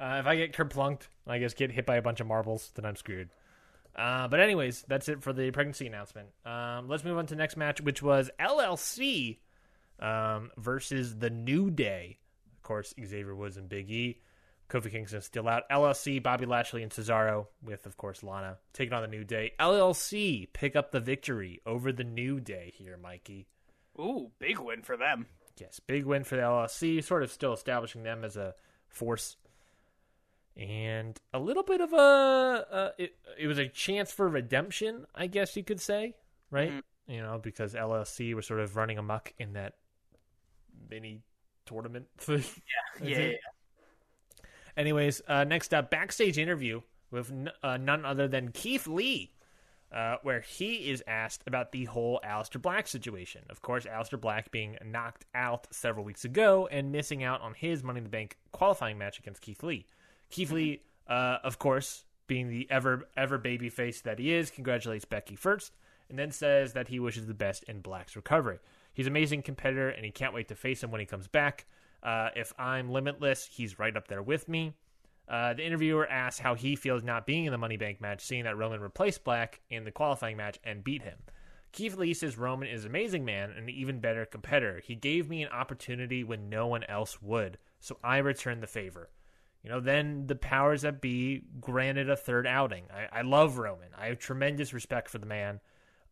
[0.00, 2.84] Uh, if I get kerplunked, I guess get hit by a bunch of marbles, then
[2.84, 3.30] I'm screwed.
[3.96, 6.28] Uh, but anyways, that's it for the pregnancy announcement.
[6.46, 9.38] Um, let's move on to the next match, which was LLC
[9.98, 12.18] um, versus the New Day.
[12.56, 14.20] Of course, Xavier Woods and Big E.
[14.68, 15.68] Kofi Kingston still out.
[15.70, 19.52] LLC, Bobby Lashley, and Cesaro with, of course, Lana taking on the New Day.
[19.58, 23.46] LLC pick up the victory over the New Day here, Mikey.
[23.98, 25.26] Ooh, big win for them.
[25.58, 28.54] Yes, big win for the LLC, sort of still establishing them as a
[28.88, 29.36] force.
[30.56, 35.28] And a little bit of a, uh, it, it was a chance for redemption, I
[35.28, 36.14] guess you could say,
[36.50, 36.72] right?
[37.06, 39.74] You know, because LLC was sort of running amok in that
[40.90, 41.22] mini
[41.64, 42.44] tournament thing.
[43.02, 43.32] Yeah, yeah.
[44.78, 49.32] Anyways, uh, next up, backstage interview with n- uh, none other than Keith Lee,
[49.90, 53.42] uh, where he is asked about the whole Aleister Black situation.
[53.50, 57.82] Of course, Aleister Black being knocked out several weeks ago and missing out on his
[57.82, 59.84] Money in the Bank qualifying match against Keith Lee.
[60.30, 65.04] Keith Lee, uh, of course, being the ever ever baby face that he is, congratulates
[65.04, 65.72] Becky first,
[66.08, 68.60] and then says that he wishes the best in Black's recovery.
[68.94, 71.66] He's an amazing competitor, and he can't wait to face him when he comes back.
[72.02, 74.74] Uh, if I'm limitless, he's right up there with me.
[75.28, 78.44] Uh, the interviewer asks how he feels not being in the Money Bank match, seeing
[78.44, 81.18] that Roman replaced Black in the qualifying match and beat him.
[81.72, 84.80] Keith Lee says Roman is an amazing man and an even better competitor.
[84.82, 89.10] He gave me an opportunity when no one else would, so I returned the favor.
[89.62, 92.84] You know, then the powers that be granted a third outing.
[92.90, 93.88] I, I love Roman.
[93.96, 95.60] I have tremendous respect for the man.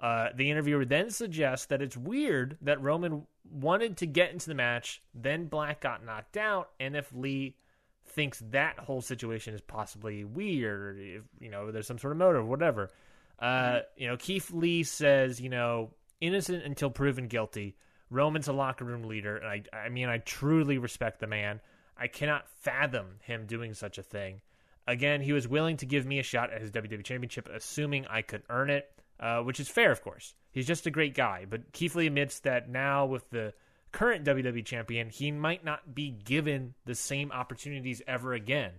[0.01, 4.55] Uh, the interviewer then suggests that it's weird that Roman wanted to get into the
[4.55, 7.57] match, then Black got knocked out, and if Lee
[8.05, 12.19] thinks that whole situation is possibly weird, or if you know there's some sort of
[12.19, 12.91] motive, whatever.
[13.39, 17.77] Uh, you know, Keith Lee says, you know, innocent until proven guilty.
[18.09, 21.61] Roman's a locker room leader, and I, I mean, I truly respect the man.
[21.99, 24.41] I cannot fathom him doing such a thing.
[24.87, 28.23] Again, he was willing to give me a shot at his WWE Championship, assuming I
[28.23, 28.89] could earn it,
[29.21, 30.35] uh, which is fair, of course.
[30.51, 31.47] He's just a great guy.
[31.49, 33.53] But Keith Lee admits that now, with the
[33.93, 38.73] current WWE Champion, he might not be given the same opportunities ever again.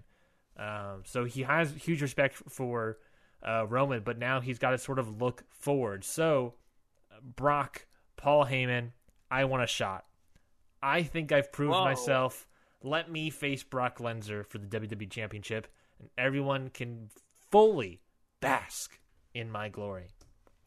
[0.58, 2.98] Um, so he has huge respect for
[3.48, 6.04] uh, Roman, but now he's got to sort of look forward.
[6.04, 6.56] So,
[7.36, 8.92] Brock, Paul Heyman,
[9.30, 10.06] I want a shot.
[10.82, 11.84] I think I've proved Whoa.
[11.84, 12.48] myself.
[12.84, 15.68] Let me face Brock Lesnar for the WWE Championship,
[16.00, 17.10] and everyone can
[17.52, 18.02] fully
[18.40, 19.00] bask
[19.34, 20.08] in my glory.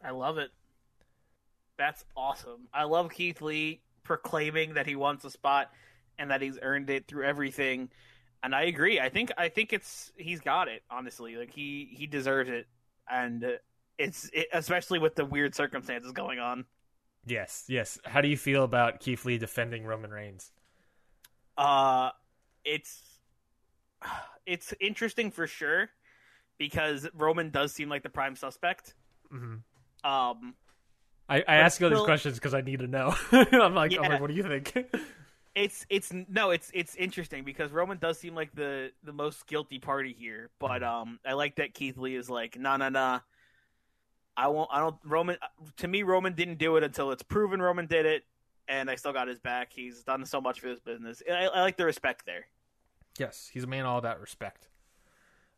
[0.04, 0.50] I love it.
[1.76, 2.68] That's awesome.
[2.72, 5.70] I love Keith Lee proclaiming that he wants a spot
[6.18, 7.90] and that he's earned it through everything.
[8.42, 9.00] And I agree.
[9.00, 10.82] I think I think it's he's got it.
[10.90, 12.66] Honestly, like he he deserves it,
[13.10, 13.58] and
[13.98, 16.64] it's it, especially with the weird circumstances going on.
[17.26, 17.98] Yes, yes.
[18.04, 20.52] How do you feel about Keith Lee defending Roman Reigns?
[21.56, 22.10] Uh,
[22.64, 23.02] it's
[24.46, 25.90] it's interesting for sure
[26.58, 28.94] because Roman does seem like the prime suspect.
[29.32, 29.56] Mm-hmm.
[30.04, 30.54] Um,
[31.28, 33.14] I, I ask you all these questions because I need to know.
[33.32, 34.74] I'm like, I'm like, what do you think?
[35.54, 39.78] it's it's no it's it's interesting because Roman does seem like the the most guilty
[39.78, 43.20] party here, but um I like that Keith Lee is like nah nah nah.
[44.36, 44.70] I won't.
[44.72, 44.96] I don't.
[45.04, 45.36] Roman
[45.78, 48.22] to me, Roman didn't do it until it's proven Roman did it,
[48.68, 49.70] and I still got his back.
[49.70, 51.22] He's done so much for this business.
[51.30, 52.46] I, I like the respect there.
[53.18, 54.69] yes, he's a man all about respect.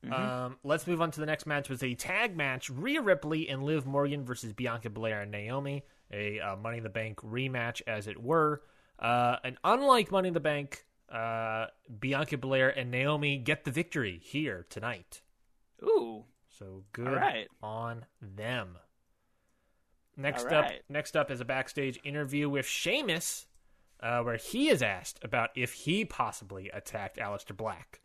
[0.05, 0.13] Mm-hmm.
[0.13, 1.69] Um, let's move on to the next match.
[1.69, 5.85] Was a tag match: Rhea Ripley and Liv Morgan versus Bianca Belair and Naomi.
[6.13, 8.63] A uh, Money in the Bank rematch, as it were.
[8.99, 11.67] Uh, and unlike Money in the Bank, uh,
[12.01, 15.23] Bianca Belair and Naomi get the victory here tonight.
[15.83, 17.49] Ooh, So good right.
[17.63, 18.79] on them.
[20.17, 23.47] Next All up, next up is a backstage interview with Sheamus,
[24.01, 28.02] uh, where he is asked about if he possibly attacked Aleister Black.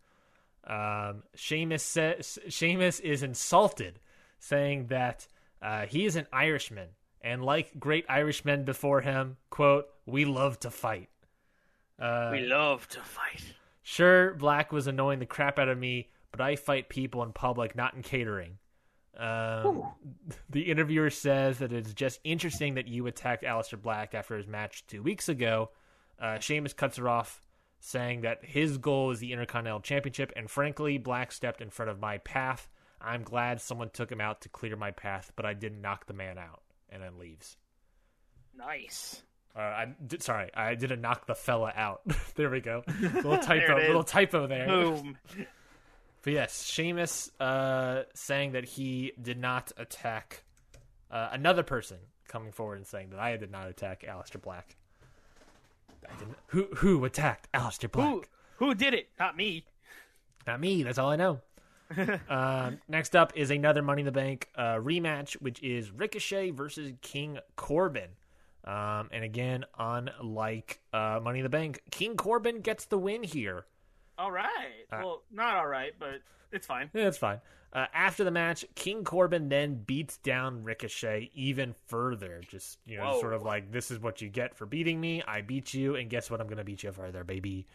[0.68, 4.00] Um, Sheamus says Sheamus is insulted,
[4.40, 5.28] saying that
[5.62, 6.90] uh, he is an Irishman,
[7.22, 11.10] and like great Irishmen before him, quote, "We love to fight."
[11.98, 13.44] Uh, we love to fight.
[13.82, 17.76] Sure, Black was annoying the crap out of me, but I fight people in public,
[17.76, 18.58] not in catering.
[19.18, 19.86] Um,
[20.50, 24.86] the interviewer says that it's just interesting that you attacked Aleister Black after his match
[24.88, 25.72] two weeks ago.
[26.20, 27.47] Uh, Sheamus cuts her off,
[27.88, 32.00] saying that his goal is the Intercontinental Championship, and frankly, Black stepped in front of
[32.00, 32.68] my path.
[33.00, 36.14] I'm glad someone took him out to clear my path, but I didn't knock the
[36.14, 37.56] man out, and then leaves.
[38.58, 39.22] Nice.
[39.56, 42.02] Uh, I did, sorry, I didn't knock the fella out.
[42.36, 42.84] there we go.
[43.02, 44.68] Little typo, There little typo there.
[44.68, 45.18] Boom.
[46.24, 50.44] But yes, Sheamus uh, saying that he did not attack
[51.10, 54.76] uh, another person coming forward and saying that I did not attack Aleister Black.
[56.12, 56.38] I didn't.
[56.48, 58.14] Who who attacked Aleister Black?
[58.14, 58.24] Who
[58.58, 59.10] who did it?
[59.20, 59.66] Not me.
[60.46, 60.84] Not me.
[60.84, 61.42] That's all I know.
[62.30, 66.92] um, next up is another Money in the Bank uh, rematch, which is Ricochet versus
[67.02, 68.10] King Corbin.
[68.66, 73.66] Um, and again, unlike uh, Money in the Bank, King Corbin gets the win here.
[74.18, 74.86] All right.
[74.92, 76.90] Uh, well, not all right, but it's fine.
[76.94, 77.40] Yeah, it's fine.
[77.74, 82.42] Uh, after the match, King Corbin then beats down Ricochet even further.
[82.48, 83.20] Just, you know, Whoa.
[83.20, 85.22] sort of like, this is what you get for beating me.
[85.28, 86.40] I beat you, and guess what?
[86.40, 87.68] I'm going to beat you further, baby.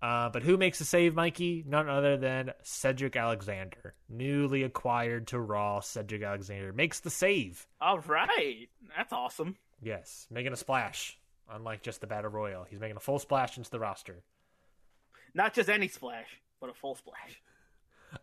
[0.00, 1.64] Uh, but who makes the save, Mikey?
[1.66, 3.94] None other than Cedric Alexander.
[4.08, 7.66] Newly acquired to Raw, Cedric Alexander makes the save.
[7.80, 8.68] All right.
[8.96, 9.56] That's awesome.
[9.82, 11.18] Yes, making a splash.
[11.50, 14.22] Unlike just the Battle Royal, he's making a full splash into the roster.
[15.34, 16.28] Not just any splash,
[16.60, 17.40] but a full splash.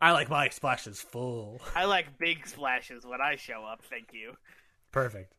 [0.02, 1.62] I like my splashes full.
[1.76, 3.84] I like big splashes when I show up.
[3.90, 4.34] Thank you.
[4.92, 5.34] Perfect.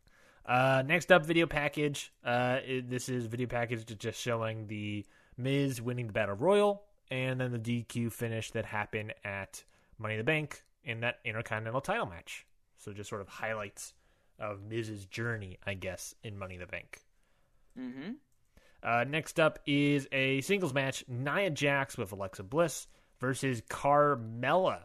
[0.44, 2.12] Uh, next up, video package.
[2.24, 5.05] Uh, it, this is video package just showing the
[5.36, 9.64] Miz winning the Battle Royal and then the DQ finish that happened at
[9.99, 12.47] Money in the Bank in that Intercontinental title match.
[12.78, 13.94] So just sort of highlights
[14.38, 17.01] of Miz's journey, I guess, in Money in the Bank.
[17.78, 18.12] Mm-hmm.
[18.82, 22.86] Uh, next up is a singles match: Nia Jax with Alexa Bliss
[23.20, 24.80] versus Carmella.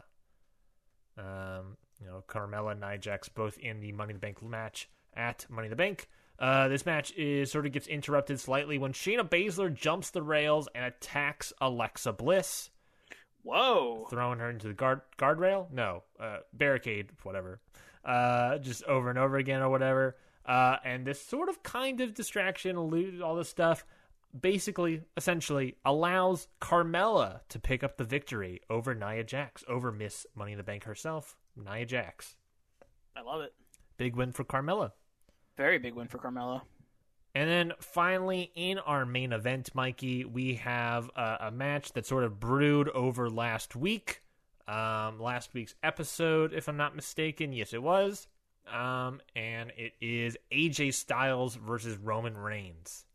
[1.18, 4.88] Um, you know, Carmella and Nia Jax both in the Money in the Bank match
[5.14, 6.08] at Money in the Bank.
[6.38, 10.68] Uh, this match is sort of gets interrupted slightly when Shayna Baszler jumps the rails
[10.74, 12.70] and attacks Alexa Bliss,
[13.42, 14.06] Whoa.
[14.10, 15.70] throwing her into the guard guardrail.
[15.70, 17.60] No, uh, barricade, whatever.
[18.04, 20.16] Uh, just over and over again or whatever.
[20.44, 23.86] Uh, and this sort of kind of distraction, all this stuff,
[24.38, 30.52] basically, essentially allows Carmella to pick up the victory over Nia Jax, over Miss Money
[30.52, 32.36] in the Bank herself, Nia Jax.
[33.16, 33.52] I love it.
[33.96, 34.92] Big win for Carmella.
[35.56, 36.62] Very big win for Carmella.
[37.34, 42.24] And then finally, in our main event, Mikey, we have uh, a match that sort
[42.24, 44.22] of brewed over last week.
[44.68, 47.52] Um, last week's episode, if I'm not mistaken.
[47.52, 48.28] Yes, it was.
[48.72, 53.06] Um, and it is AJ Styles versus Roman Reigns.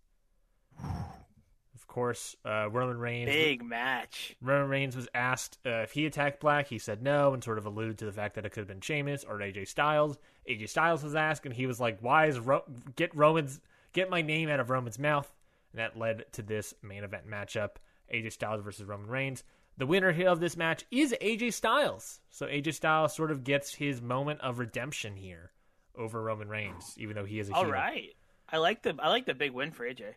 [1.98, 3.32] Of course, uh, Roman Reigns.
[3.32, 4.36] Big match.
[4.40, 6.68] Roman Reigns was asked uh, if he attacked Black.
[6.68, 8.82] He said no, and sort of alluded to the fact that it could have been
[8.82, 10.20] Sheamus or AJ Styles.
[10.48, 13.60] AJ Styles was asked, and he was like, "Why is Ro- get Roman's
[13.94, 15.34] get my name out of Roman's mouth?"
[15.74, 17.78] And that led to this main event matchup:
[18.14, 19.44] AJ Styles versus Roman Reigns.
[19.78, 22.20] The winner of this match is AJ Styles.
[22.30, 25.52] So AJ Styles sort of gets his moment of redemption here
[25.96, 27.74] over Roman Reigns, even though he is a All heel.
[27.74, 28.16] right.
[28.48, 30.14] I like the I like the big win for AJ.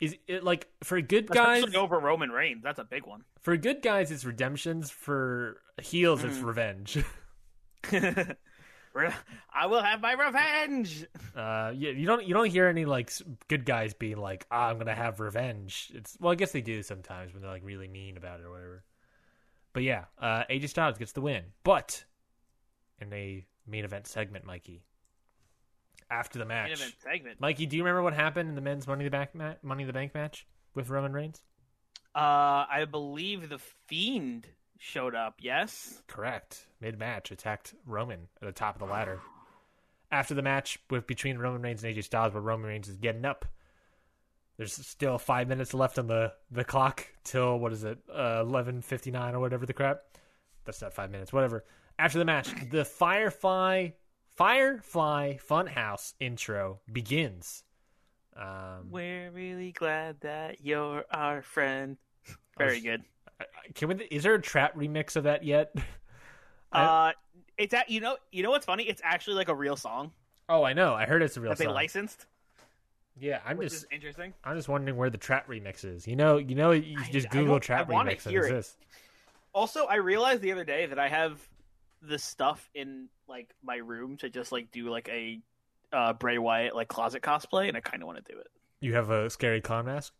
[0.00, 1.58] Is it like for good guys?
[1.58, 2.62] Especially over Roman Reigns.
[2.62, 3.22] That's a big one.
[3.42, 4.90] For good guys, it's redemptions.
[4.90, 6.98] For heels, it's revenge.
[9.54, 11.06] I will have my revenge.
[11.36, 14.68] Uh, yeah, you don't you don't hear any like s- good guys being like, ah,
[14.68, 15.92] I'm gonna have revenge.
[15.94, 18.50] It's well, I guess they do sometimes when they're like really mean about it or
[18.50, 18.84] whatever.
[19.72, 21.44] But yeah, uh, AJ Styles gets the win.
[21.62, 22.04] But
[23.00, 24.82] in a main event segment, Mikey,
[26.10, 27.40] after the match, Main event segment.
[27.40, 29.92] Mikey, do you remember what happened in the men's Money the Bank ma- Money the
[29.92, 31.42] Bank match with Roman Reigns?
[32.14, 34.46] Uh, I believe the Fiend
[34.78, 35.36] showed up.
[35.40, 36.02] Yes.
[36.06, 36.66] Correct.
[36.80, 39.20] Mid match, attacked Roman at the top of the ladder.
[40.10, 43.24] After the match with between Roman Reigns and AJ Styles, where Roman Reigns is getting
[43.24, 43.44] up,
[44.56, 48.82] there's still five minutes left on the, the clock till what is it, uh, eleven
[48.82, 50.02] fifty nine or whatever the crap.
[50.64, 51.64] That's not five minutes, whatever.
[51.98, 53.90] After the match, the Firefly
[54.40, 57.62] Firefly Funhouse intro begins.
[58.34, 61.98] Um, We're really glad that you're our friend.
[62.56, 63.02] Very was- good.
[63.74, 63.96] can we?
[64.10, 65.74] Is there a trap remix of that yet?
[66.72, 67.10] Uh,
[67.58, 68.84] it's at, you know you know what's funny?
[68.84, 70.12] It's actually like a real song
[70.48, 70.94] oh, I know.
[70.94, 71.74] I heard it's a real that they song.
[71.74, 72.26] licensed,
[73.18, 74.34] yeah, I'm just interesting.
[74.44, 76.06] I'm just wondering where the trap remix is.
[76.06, 78.40] You know, you know, you I- just Google trap remix it.
[78.48, 78.76] this.
[79.52, 81.40] Also, I realized the other day that I have
[82.02, 85.40] the stuff in like my room to just like do like a
[85.92, 88.48] uh, Bray Wyatt like closet cosplay, and I kind of want to do it.
[88.80, 90.12] You have a scary clown mask.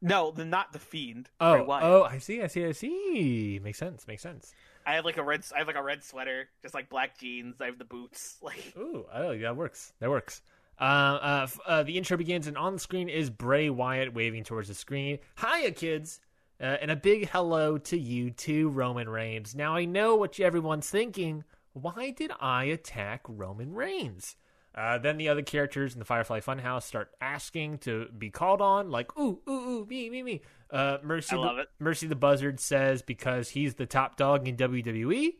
[0.00, 1.30] No, the not the fiend.
[1.40, 1.84] Oh, Bray Wyatt.
[1.84, 3.60] oh, I see, I see, I see.
[3.62, 4.06] Makes sense.
[4.06, 4.54] Makes sense.
[4.86, 5.44] I have like a red.
[5.54, 7.60] I have like a red sweater, just like black jeans.
[7.60, 8.36] I have the boots.
[8.42, 9.92] Like Ooh, oh, yeah, that works.
[10.00, 10.42] That works.
[10.80, 14.68] Uh, uh, uh, the intro begins, and on the screen is Bray Wyatt waving towards
[14.68, 15.18] the screen.
[15.40, 16.20] Hiya, kids!
[16.60, 19.54] Uh, and a big hello to you too, Roman Reigns.
[19.54, 21.44] Now I know what everyone's thinking.
[21.72, 24.36] Why did I attack Roman Reigns?
[24.74, 28.90] Uh, then the other characters in the Firefly Funhouse start asking to be called on,
[28.90, 30.40] like ooh ooh ooh me me me.
[30.70, 31.68] Uh, Mercy, I love the, it.
[31.78, 35.34] Mercy the Buzzard says because he's the top dog in WWE.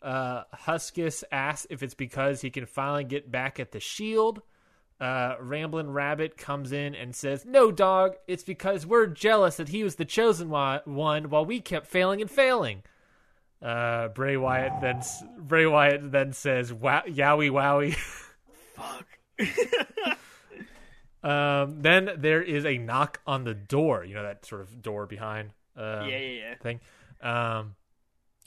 [0.00, 4.42] Uh, Huskus asks if it's because he can finally get back at the Shield.
[5.02, 8.14] Uh, Ramblin' Rabbit comes in and says, "No, dog.
[8.28, 12.30] It's because we're jealous that he was the chosen one, while we kept failing and
[12.30, 12.84] failing."
[13.60, 15.02] Uh, Bray Wyatt then
[15.38, 17.96] Bray Wyatt then says, wow, "Yowie, wowie."
[18.76, 20.18] fuck.
[21.28, 24.04] um, then there is a knock on the door.
[24.04, 25.50] You know that sort of door behind.
[25.76, 26.54] Um, yeah, yeah, yeah.
[26.62, 26.80] thing.
[27.20, 27.74] Um,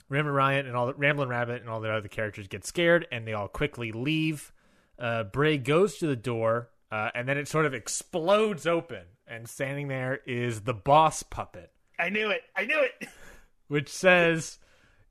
[0.08, 3.26] Ramblin' Ryan and all the Ramblin' Rabbit and all the other characters get scared and
[3.26, 4.54] they all quickly leave.
[4.98, 9.48] Uh, Bray goes to the door uh, and then it sort of explodes open and
[9.48, 12.42] standing there is the boss puppet, I knew it.
[12.54, 13.08] I knew it.
[13.68, 14.58] which says,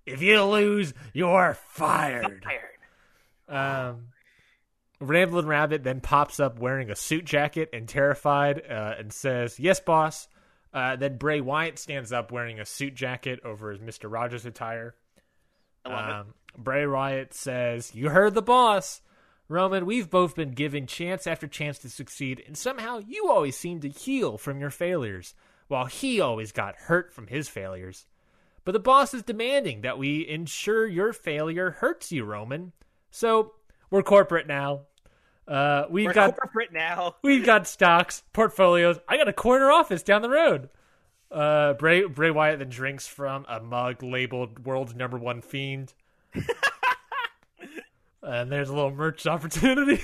[0.05, 2.75] "If you lose, you're fired." Fired.
[3.47, 4.07] Um,
[4.99, 9.79] Ramblin' Rabbit then pops up wearing a suit jacket and terrified uh, and says, Yes,
[9.79, 10.27] boss.
[10.73, 14.11] Uh, then Bray Wyatt stands up wearing a suit jacket over his Mr.
[14.11, 14.95] Rogers attire.
[15.85, 16.13] I love it.
[16.13, 19.01] Um, Bray Wyatt says, You heard the boss.
[19.47, 23.79] Roman, we've both been given chance after chance to succeed, and somehow you always seem
[23.81, 25.35] to heal from your failures,
[25.67, 28.05] while he always got hurt from his failures.
[28.63, 32.71] But the boss is demanding that we ensure your failure hurts you, Roman.
[33.11, 33.53] So
[33.91, 34.81] we're corporate now.
[35.47, 37.15] Uh, we've We're got corporate now.
[37.23, 38.97] we've got stocks, portfolios.
[39.07, 40.69] I got a corner office down the road.
[41.31, 45.93] Uh, Bray Bray Wyatt then drinks from a mug labeled "World's Number One Fiend,"
[48.25, 50.01] and there's a little merch opportunity.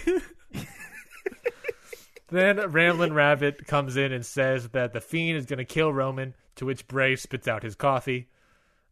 [2.29, 6.33] then Ramblin' Rabbit comes in and says that the Fiend is going to kill Roman,
[6.55, 8.29] to which Bray spits out his coffee.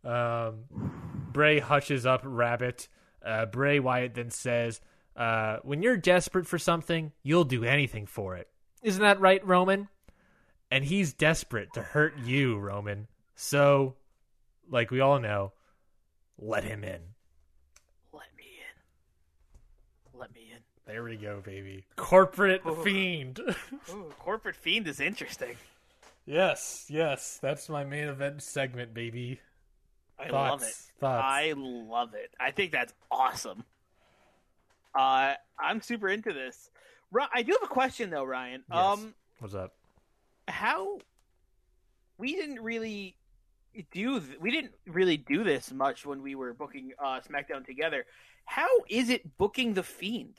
[0.04, 2.88] Um, Bray hushes up Rabbit.
[3.26, 4.82] Uh, Bray Wyatt then says,
[5.16, 8.48] uh, "When you're desperate for something, you'll do anything for it.
[8.82, 9.90] Isn't that right, Roman?"
[10.72, 13.08] And he's desperate to hurt you, Roman.
[13.36, 13.96] So,
[14.70, 15.54] like we all know,
[16.38, 17.02] let him in.
[18.14, 20.20] Let me in.
[20.20, 20.60] Let me in.
[20.90, 21.86] There we go, baby.
[21.98, 23.40] Corporate fiend.
[23.92, 25.56] Ooh, corporate fiend is interesting.
[26.26, 29.40] yes, yes, that's my main event segment, baby.
[30.18, 30.34] I Thoughts?
[30.34, 30.76] love it.
[31.00, 31.24] Thoughts?
[31.28, 32.32] I love it.
[32.40, 33.64] I think that's awesome.
[34.96, 36.72] Uh, I'm super into this.
[37.36, 38.64] I do have a question though, Ryan.
[38.68, 38.80] Yes.
[38.80, 39.74] Um, What's up?
[40.48, 40.98] how
[42.18, 43.16] we didn't really
[43.92, 48.08] do th- we didn't really do this much when we were booking uh, SmackDown together.
[48.46, 50.34] How is it booking the Fiend?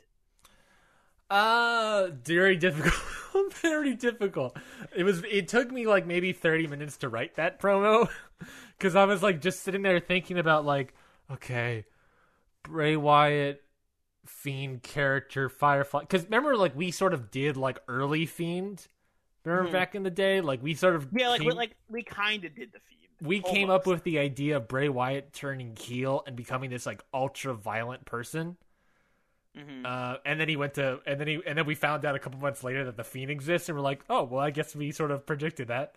[1.31, 2.95] Uh, very difficult.
[3.63, 4.57] very difficult.
[4.95, 5.23] It was.
[5.31, 8.09] It took me like maybe thirty minutes to write that promo
[8.79, 10.93] because I was like just sitting there thinking about like,
[11.31, 11.85] okay,
[12.65, 13.63] Bray Wyatt,
[14.27, 16.01] Fiend character, Firefly.
[16.01, 18.87] Because remember, like we sort of did like early Fiend.
[19.45, 19.73] Remember Mhm.
[19.73, 22.45] back in the day, like we sort of Yeah, like came, we, like we kind
[22.45, 23.09] of did the Fiend.
[23.23, 27.03] we came up with the idea of Bray Wyatt turning heel and becoming this like
[27.15, 28.57] ultra violent person.
[29.57, 29.85] Mhm.
[29.85, 32.19] Uh, and then he went to, and then he, and then we found out a
[32.19, 34.93] couple months later that the Fiend exists, and we're like, oh, well, I guess we
[34.93, 35.97] sort of predicted that.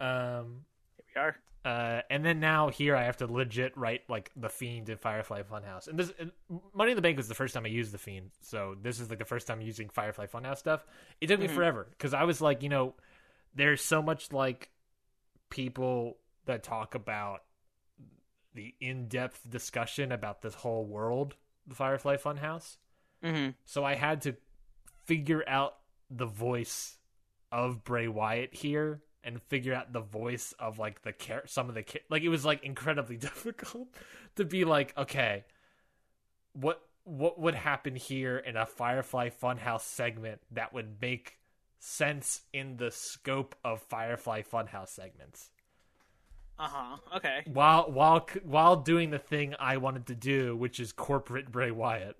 [0.00, 0.64] Um,
[0.96, 1.36] Here we are.
[1.64, 5.42] uh, and then now here I have to legit write like the Fiend in Firefly
[5.42, 6.30] Funhouse, and this and
[6.72, 9.10] Money in the Bank was the first time I used the Fiend, so this is
[9.10, 10.86] like the first time using Firefly Funhouse stuff.
[11.20, 12.94] It took me forever because I was like, you know,
[13.54, 14.70] there's so much like
[15.50, 16.16] people
[16.46, 17.42] that talk about
[18.54, 21.34] the in-depth discussion about this whole world,
[21.68, 22.76] the Firefly Funhouse.
[23.22, 23.50] Mm-hmm.
[23.64, 24.36] So I had to
[25.04, 25.74] figure out
[26.10, 26.96] the voice
[27.52, 31.74] of Bray Wyatt here and figure out the voice of like the char- some of
[31.74, 33.88] the char- like it was like incredibly difficult
[34.36, 35.44] to be like okay
[36.52, 41.38] what what would happen here in a Firefly Funhouse segment that would make
[41.78, 45.50] sense in the scope of Firefly Funhouse segments
[46.58, 46.96] Uh huh.
[47.16, 47.42] Okay.
[47.46, 52.16] while while while doing the thing I wanted to do which is corporate Bray Wyatt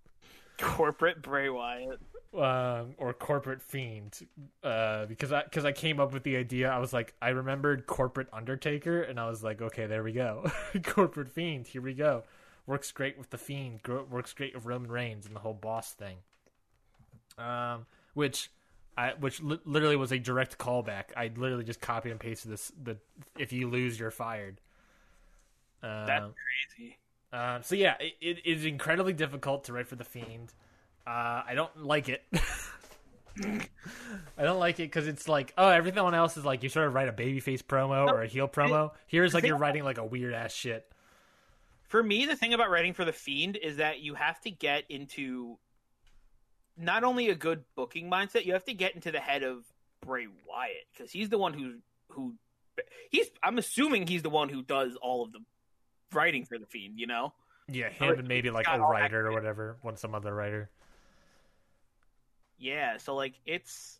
[0.60, 1.98] Corporate Bray Wyatt.
[2.34, 4.26] um, or corporate fiend
[4.62, 6.70] uh, because I because I came up with the idea.
[6.70, 10.48] I was like, I remembered corporate Undertaker, and I was like, okay, there we go,
[10.84, 11.66] corporate fiend.
[11.66, 12.22] Here we go.
[12.66, 13.80] Works great with the fiend.
[14.08, 16.18] Works great with Roman Reigns and the whole boss thing.
[17.38, 18.50] Um, which
[18.96, 21.04] I, which li- literally was a direct callback.
[21.16, 22.72] I literally just copied and pasted this.
[22.82, 22.98] The
[23.38, 24.60] if you lose, you're fired.
[25.82, 26.26] Uh, That's
[26.76, 26.98] crazy.
[27.32, 30.52] um, so yeah, it, it is incredibly difficult to write for the Fiend.
[31.06, 32.22] Uh, I don't like it.
[34.36, 36.94] I don't like it because it's like, oh, everyone else is like you sort of
[36.94, 38.92] write a babyface promo or a heel promo.
[39.06, 40.86] Here's like you're writing like a weird ass shit.
[41.88, 44.84] For me, the thing about writing for the Fiend is that you have to get
[44.88, 45.58] into
[46.76, 49.64] not only a good booking mindset, you have to get into the head of
[50.04, 51.74] Bray Wyatt because he's the one who
[52.08, 52.34] who
[53.10, 53.30] he's.
[53.42, 55.40] I'm assuming he's the one who does all of the
[56.12, 56.98] writing for the Fiend.
[56.98, 57.32] You know.
[57.68, 60.68] Yeah, him and maybe like a writer or whatever, one some other writer.
[62.58, 63.98] Yeah, so like it's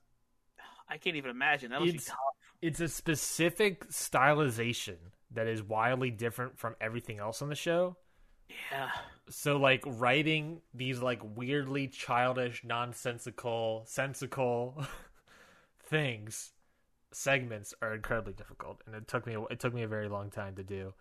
[0.89, 1.71] I can't even imagine.
[1.71, 2.19] That must be tough.
[2.61, 4.97] It's a specific stylization
[5.33, 7.97] that is wildly different from everything else on the show.
[8.71, 8.91] Yeah.
[9.29, 14.85] So like writing these like weirdly childish, nonsensical, sensical
[15.81, 16.53] things,
[17.13, 20.55] segments are incredibly difficult, and it took me it took me a very long time
[20.57, 20.95] to do.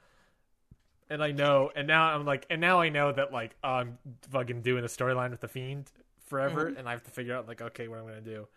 [1.10, 3.97] And I know, and now I'm like, and now I know that like I'm
[4.30, 5.91] fucking doing a storyline with the fiend
[6.26, 6.78] forever, mm-hmm.
[6.78, 8.47] and I have to figure out like, okay, what I'm gonna do.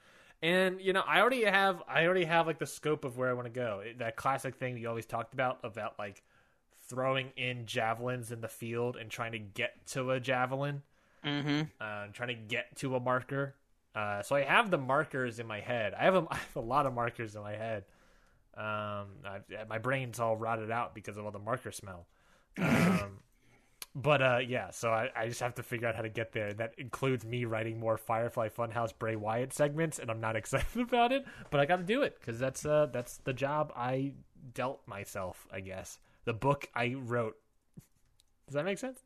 [0.42, 3.32] And you know, I already have, I already have like the scope of where I
[3.32, 3.80] want to go.
[3.84, 6.22] It- that classic thing you always talked about about like
[6.88, 10.82] throwing in javelins in the field and trying to get to a javelin,
[11.24, 11.62] Mm-hmm.
[11.80, 13.54] uh, trying to get to a marker.
[13.94, 15.94] Uh, so I have the markers in my head.
[15.94, 17.84] I have, a, I have a lot of markers in my head.
[18.56, 22.06] Um, I, my brain's all rotted out because of all the marker smell.
[22.58, 23.20] Um,
[23.94, 26.52] but uh, yeah, so I, I just have to figure out how to get there.
[26.52, 31.10] That includes me writing more Firefly Funhouse Bray Wyatt segments, and I'm not excited about
[31.12, 34.12] it, but I got to do it because that's uh, that's the job I
[34.52, 35.98] dealt myself, I guess.
[36.24, 37.36] The book I wrote.
[38.46, 39.00] Does that make sense?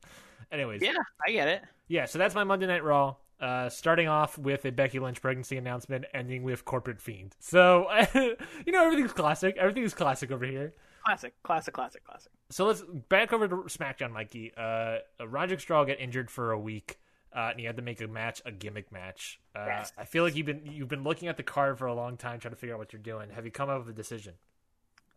[0.51, 0.95] Anyways, Yeah,
[1.27, 1.63] I get it.
[1.89, 3.17] yeah, so that's my Monday Night Raw.
[3.41, 7.37] Uh, starting off with a Becky Lynch pregnancy announcement, ending with corporate fiend.
[7.39, 9.57] So you know everything's classic.
[9.57, 10.75] Everything's classic over here.
[11.05, 12.33] Classic, classic, classic, classic.
[12.51, 14.53] So let's back over to SmackDown, Mikey.
[14.57, 16.99] Uh, Roderick Strong got injured for a week,
[17.35, 19.39] uh, and he had to make a match, a gimmick match.
[19.55, 19.93] Uh, Yes.
[19.97, 22.41] I feel like you've been you've been looking at the card for a long time,
[22.41, 23.31] trying to figure out what you're doing.
[23.31, 24.35] Have you come up with a decision?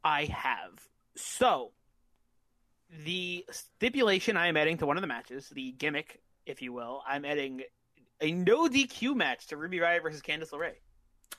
[0.03, 0.87] I have.
[1.15, 1.71] So,
[3.05, 7.03] the stipulation I am adding to one of the matches, the gimmick, if you will,
[7.07, 7.61] I'm adding
[8.19, 10.73] a no DQ match to Ruby Riott versus Candice LeRae.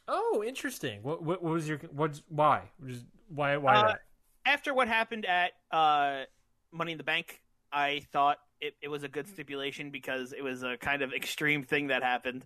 [0.09, 1.03] Oh, interesting.
[1.03, 4.01] What what, what was your what's why Just- why why Uh, that?
[4.45, 6.25] After what happened at uh,
[6.73, 7.41] Money in the Bank,
[7.73, 11.63] I thought it, it was a good stipulation because it was a kind of extreme
[11.63, 12.45] thing that happened.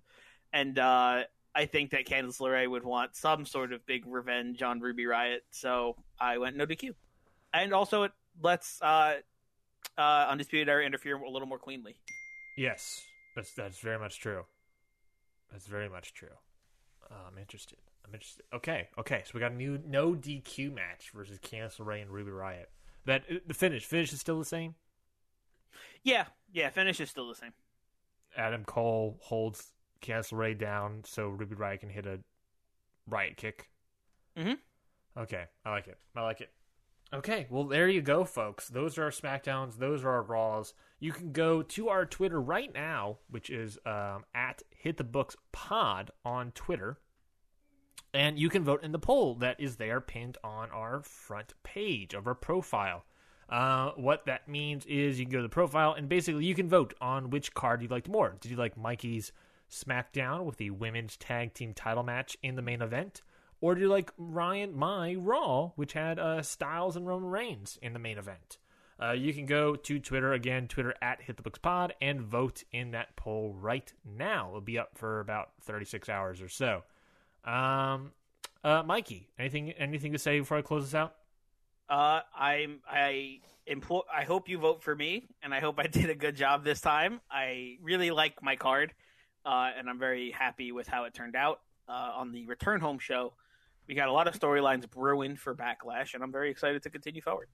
[0.53, 1.23] And uh,
[1.55, 5.41] I think that Candice LeRae would want some sort of big revenge on Ruby Riott.
[5.51, 6.91] So I went no DQ.
[7.55, 8.13] And also, it
[8.43, 9.17] lets uh,
[9.99, 11.97] uh, Undisputed Era interfere a little more cleanly.
[12.57, 13.03] Yes,
[13.35, 14.45] that's that's very much true.
[15.53, 16.29] That's very much true.
[17.11, 17.79] Uh, I'm interested.
[18.05, 18.45] I'm interested.
[18.53, 19.23] Okay, okay.
[19.25, 22.67] So we got a new no DQ match versus Candice LeRae and Ruby Riott.
[23.05, 23.85] That uh, the finish.
[23.85, 24.75] Finish is still the same.
[26.03, 27.53] Yeah, yeah, finish is still the same.
[28.37, 29.73] Adam Cole holds
[30.03, 32.21] Candice LeRae down so Ruby Riott can hit a
[33.09, 33.69] riot kick.
[34.37, 34.57] Mm Mhm.
[35.19, 35.99] Okay, I like it.
[36.15, 36.51] I like it.
[37.15, 38.69] Okay, well there you go, folks.
[38.69, 39.79] Those are our Smackdowns.
[39.79, 40.75] Those are our Raws.
[40.99, 45.37] You can go to our Twitter right now, which is um, at Hit the Books
[45.53, 46.99] Pod on Twitter,
[48.13, 52.13] and you can vote in the poll that is there pinned on our front page
[52.13, 53.05] of our profile.
[53.49, 56.69] Uh, what that means is you can go to the profile and basically you can
[56.69, 58.37] vote on which card you liked more.
[58.41, 59.31] Did you like Mikey's
[59.71, 63.23] SmackDown with the women's tag team title match in the main event?
[63.61, 67.93] Or do you like Ryan My Raw, which had uh, Styles and Roman Reigns in
[67.93, 68.59] the main event?
[69.03, 73.55] Uh, you can go to Twitter again, Twitter at HitTheBooksPod, and vote in that poll
[73.59, 74.49] right now.
[74.49, 76.83] It'll be up for about 36 hours or so.
[77.45, 78.13] Um,
[78.65, 81.15] uh, Mikey, anything anything to say before I close this out?
[81.89, 83.41] Uh, I'm I.
[83.69, 86.81] I hope you vote for me, and I hope I did a good job this
[86.81, 87.21] time.
[87.31, 88.95] I really like my card,
[89.45, 91.61] uh, and I'm very happy with how it turned out.
[91.89, 93.33] Uh, on the return home show,
[93.89, 97.23] we got a lot of storylines brewing for Backlash, and I'm very excited to continue
[97.23, 97.49] forward.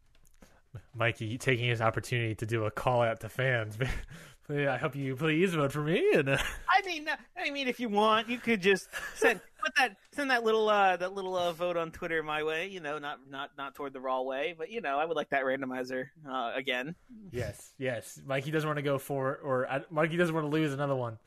[0.95, 3.76] Mikey taking his opportunity to do a call out to fans.
[4.51, 6.12] I hope you please vote for me.
[6.14, 7.07] And uh, I mean,
[7.37, 10.97] I mean, if you want, you could just send put that send that little uh,
[10.97, 12.68] that little uh, vote on Twitter my way.
[12.68, 15.30] You know, not not not toward the raw way, but you know, I would like
[15.30, 16.95] that randomizer uh, again.
[17.30, 20.72] yes, yes, Mikey doesn't want to go for, or uh, Mikey doesn't want to lose
[20.72, 21.18] another one.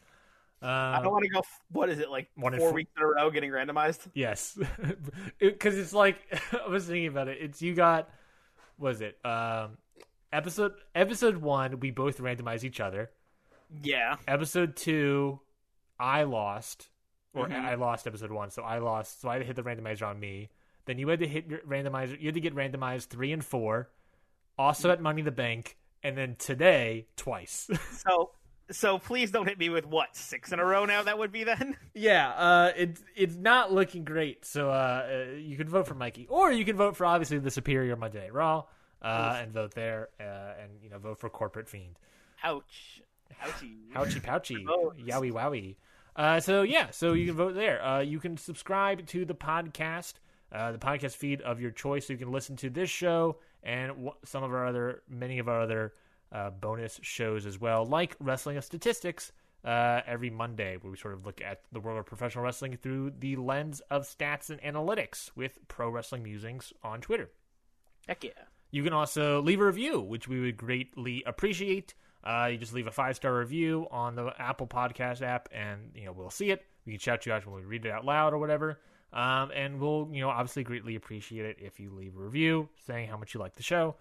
[0.61, 1.41] I Um, don't want to go.
[1.71, 2.29] What is it like?
[2.35, 4.07] One four four- weeks in a row getting randomized.
[4.13, 4.57] Yes,
[5.39, 6.17] because it's like
[6.65, 7.37] I was thinking about it.
[7.41, 8.09] It's you got
[8.77, 9.77] was it um
[10.33, 13.11] episode episode one we both randomized each other.
[13.83, 14.15] Yeah.
[14.27, 15.39] Episode two,
[15.99, 16.89] I lost
[17.33, 17.53] or Mhm.
[17.65, 19.21] I lost episode one, so I lost.
[19.21, 20.49] So I had to hit the randomizer on me.
[20.85, 22.19] Then you had to hit your randomizer.
[22.19, 23.89] You had to get randomized three and four,
[24.57, 27.69] also at Money in the Bank, and then today twice.
[28.07, 28.31] So,
[28.71, 31.03] so please don't hit me with what six in a row now.
[31.03, 31.77] That would be then.
[31.93, 34.45] yeah, uh, it's it's not looking great.
[34.45, 37.51] So uh, uh, you can vote for Mikey, or you can vote for obviously the
[37.51, 38.63] superior Monday Night Raw,
[39.01, 41.97] uh, and vote there, uh, and you know vote for Corporate Fiend.
[42.43, 43.01] Ouch.
[43.43, 43.91] Ouchie.
[43.93, 44.65] Pouchy pouchy.
[44.65, 45.75] Yowie wowie.
[46.15, 47.83] Uh, so yeah, so you can vote there.
[47.83, 50.13] Uh, you can subscribe to the podcast,
[50.51, 52.07] uh, the podcast feed of your choice.
[52.07, 55.49] So you can listen to this show and w- some of our other, many of
[55.49, 55.93] our other
[56.31, 59.31] uh, bonus shows as well, like Wrestling of Statistics.
[59.63, 63.11] Uh, every Monday, where we sort of look at the world of professional wrestling through
[63.17, 67.31] the lens of stats and analytics with Pro Wrestling Musings on Twitter.
[68.07, 68.29] Heck yeah.
[68.69, 71.95] You can also leave a review, which we would greatly appreciate.
[72.23, 76.05] Uh, you just leave a five star review on the Apple Podcast app, and you
[76.05, 76.63] know we'll see it.
[76.85, 78.79] We can shout you out when we read it out loud or whatever.
[79.13, 83.09] Um, and we'll you know obviously greatly appreciate it if you leave a review saying
[83.09, 83.95] how much you like the show,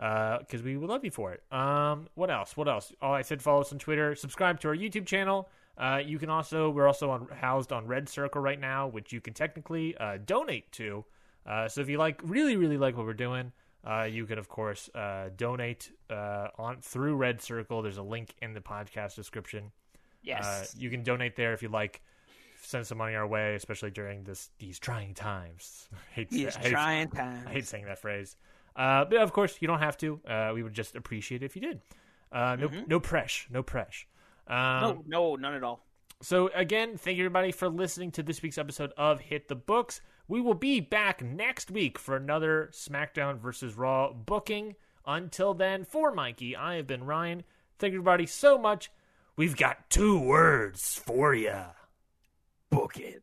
[0.00, 1.42] because we would love you for it.
[1.52, 2.56] Um, what else?
[2.56, 2.92] What else?
[3.02, 5.48] Oh, I said follow us on Twitter, subscribe to our YouTube channel.
[5.76, 9.20] Uh, you can also we're also on housed on Red Circle right now, which you
[9.20, 11.04] can technically uh, donate to.
[11.46, 13.52] Uh, so if you like really really like what we're doing,
[13.86, 17.82] uh, you can of course uh, donate uh, on through Red Circle.
[17.82, 19.70] There's a link in the podcast description.
[20.22, 20.44] Yes.
[20.44, 22.00] Uh, you can donate there if you like.
[22.62, 25.88] Send some money our way, especially during this these trying times.
[26.12, 27.46] Hate, These hate- trying times.
[27.46, 28.36] I hate saying that phrase.
[28.76, 30.20] Uh, but of course, you don't have to.
[30.26, 31.80] Uh, we would just appreciate it if you did.
[32.32, 34.04] Uh, no, no press, no press.
[34.46, 35.84] Um, no, no, none at all.
[36.22, 40.00] so again, thank you everybody for listening to this week's episode of Hit the Books.
[40.28, 44.76] We will be back next week for another SmackDown versus Raw booking.
[45.06, 47.42] Until then, for Mikey, I have been Ryan.
[47.78, 48.90] Thank you everybody so much.
[49.36, 51.56] We've got two words for you.
[52.70, 53.22] Book it.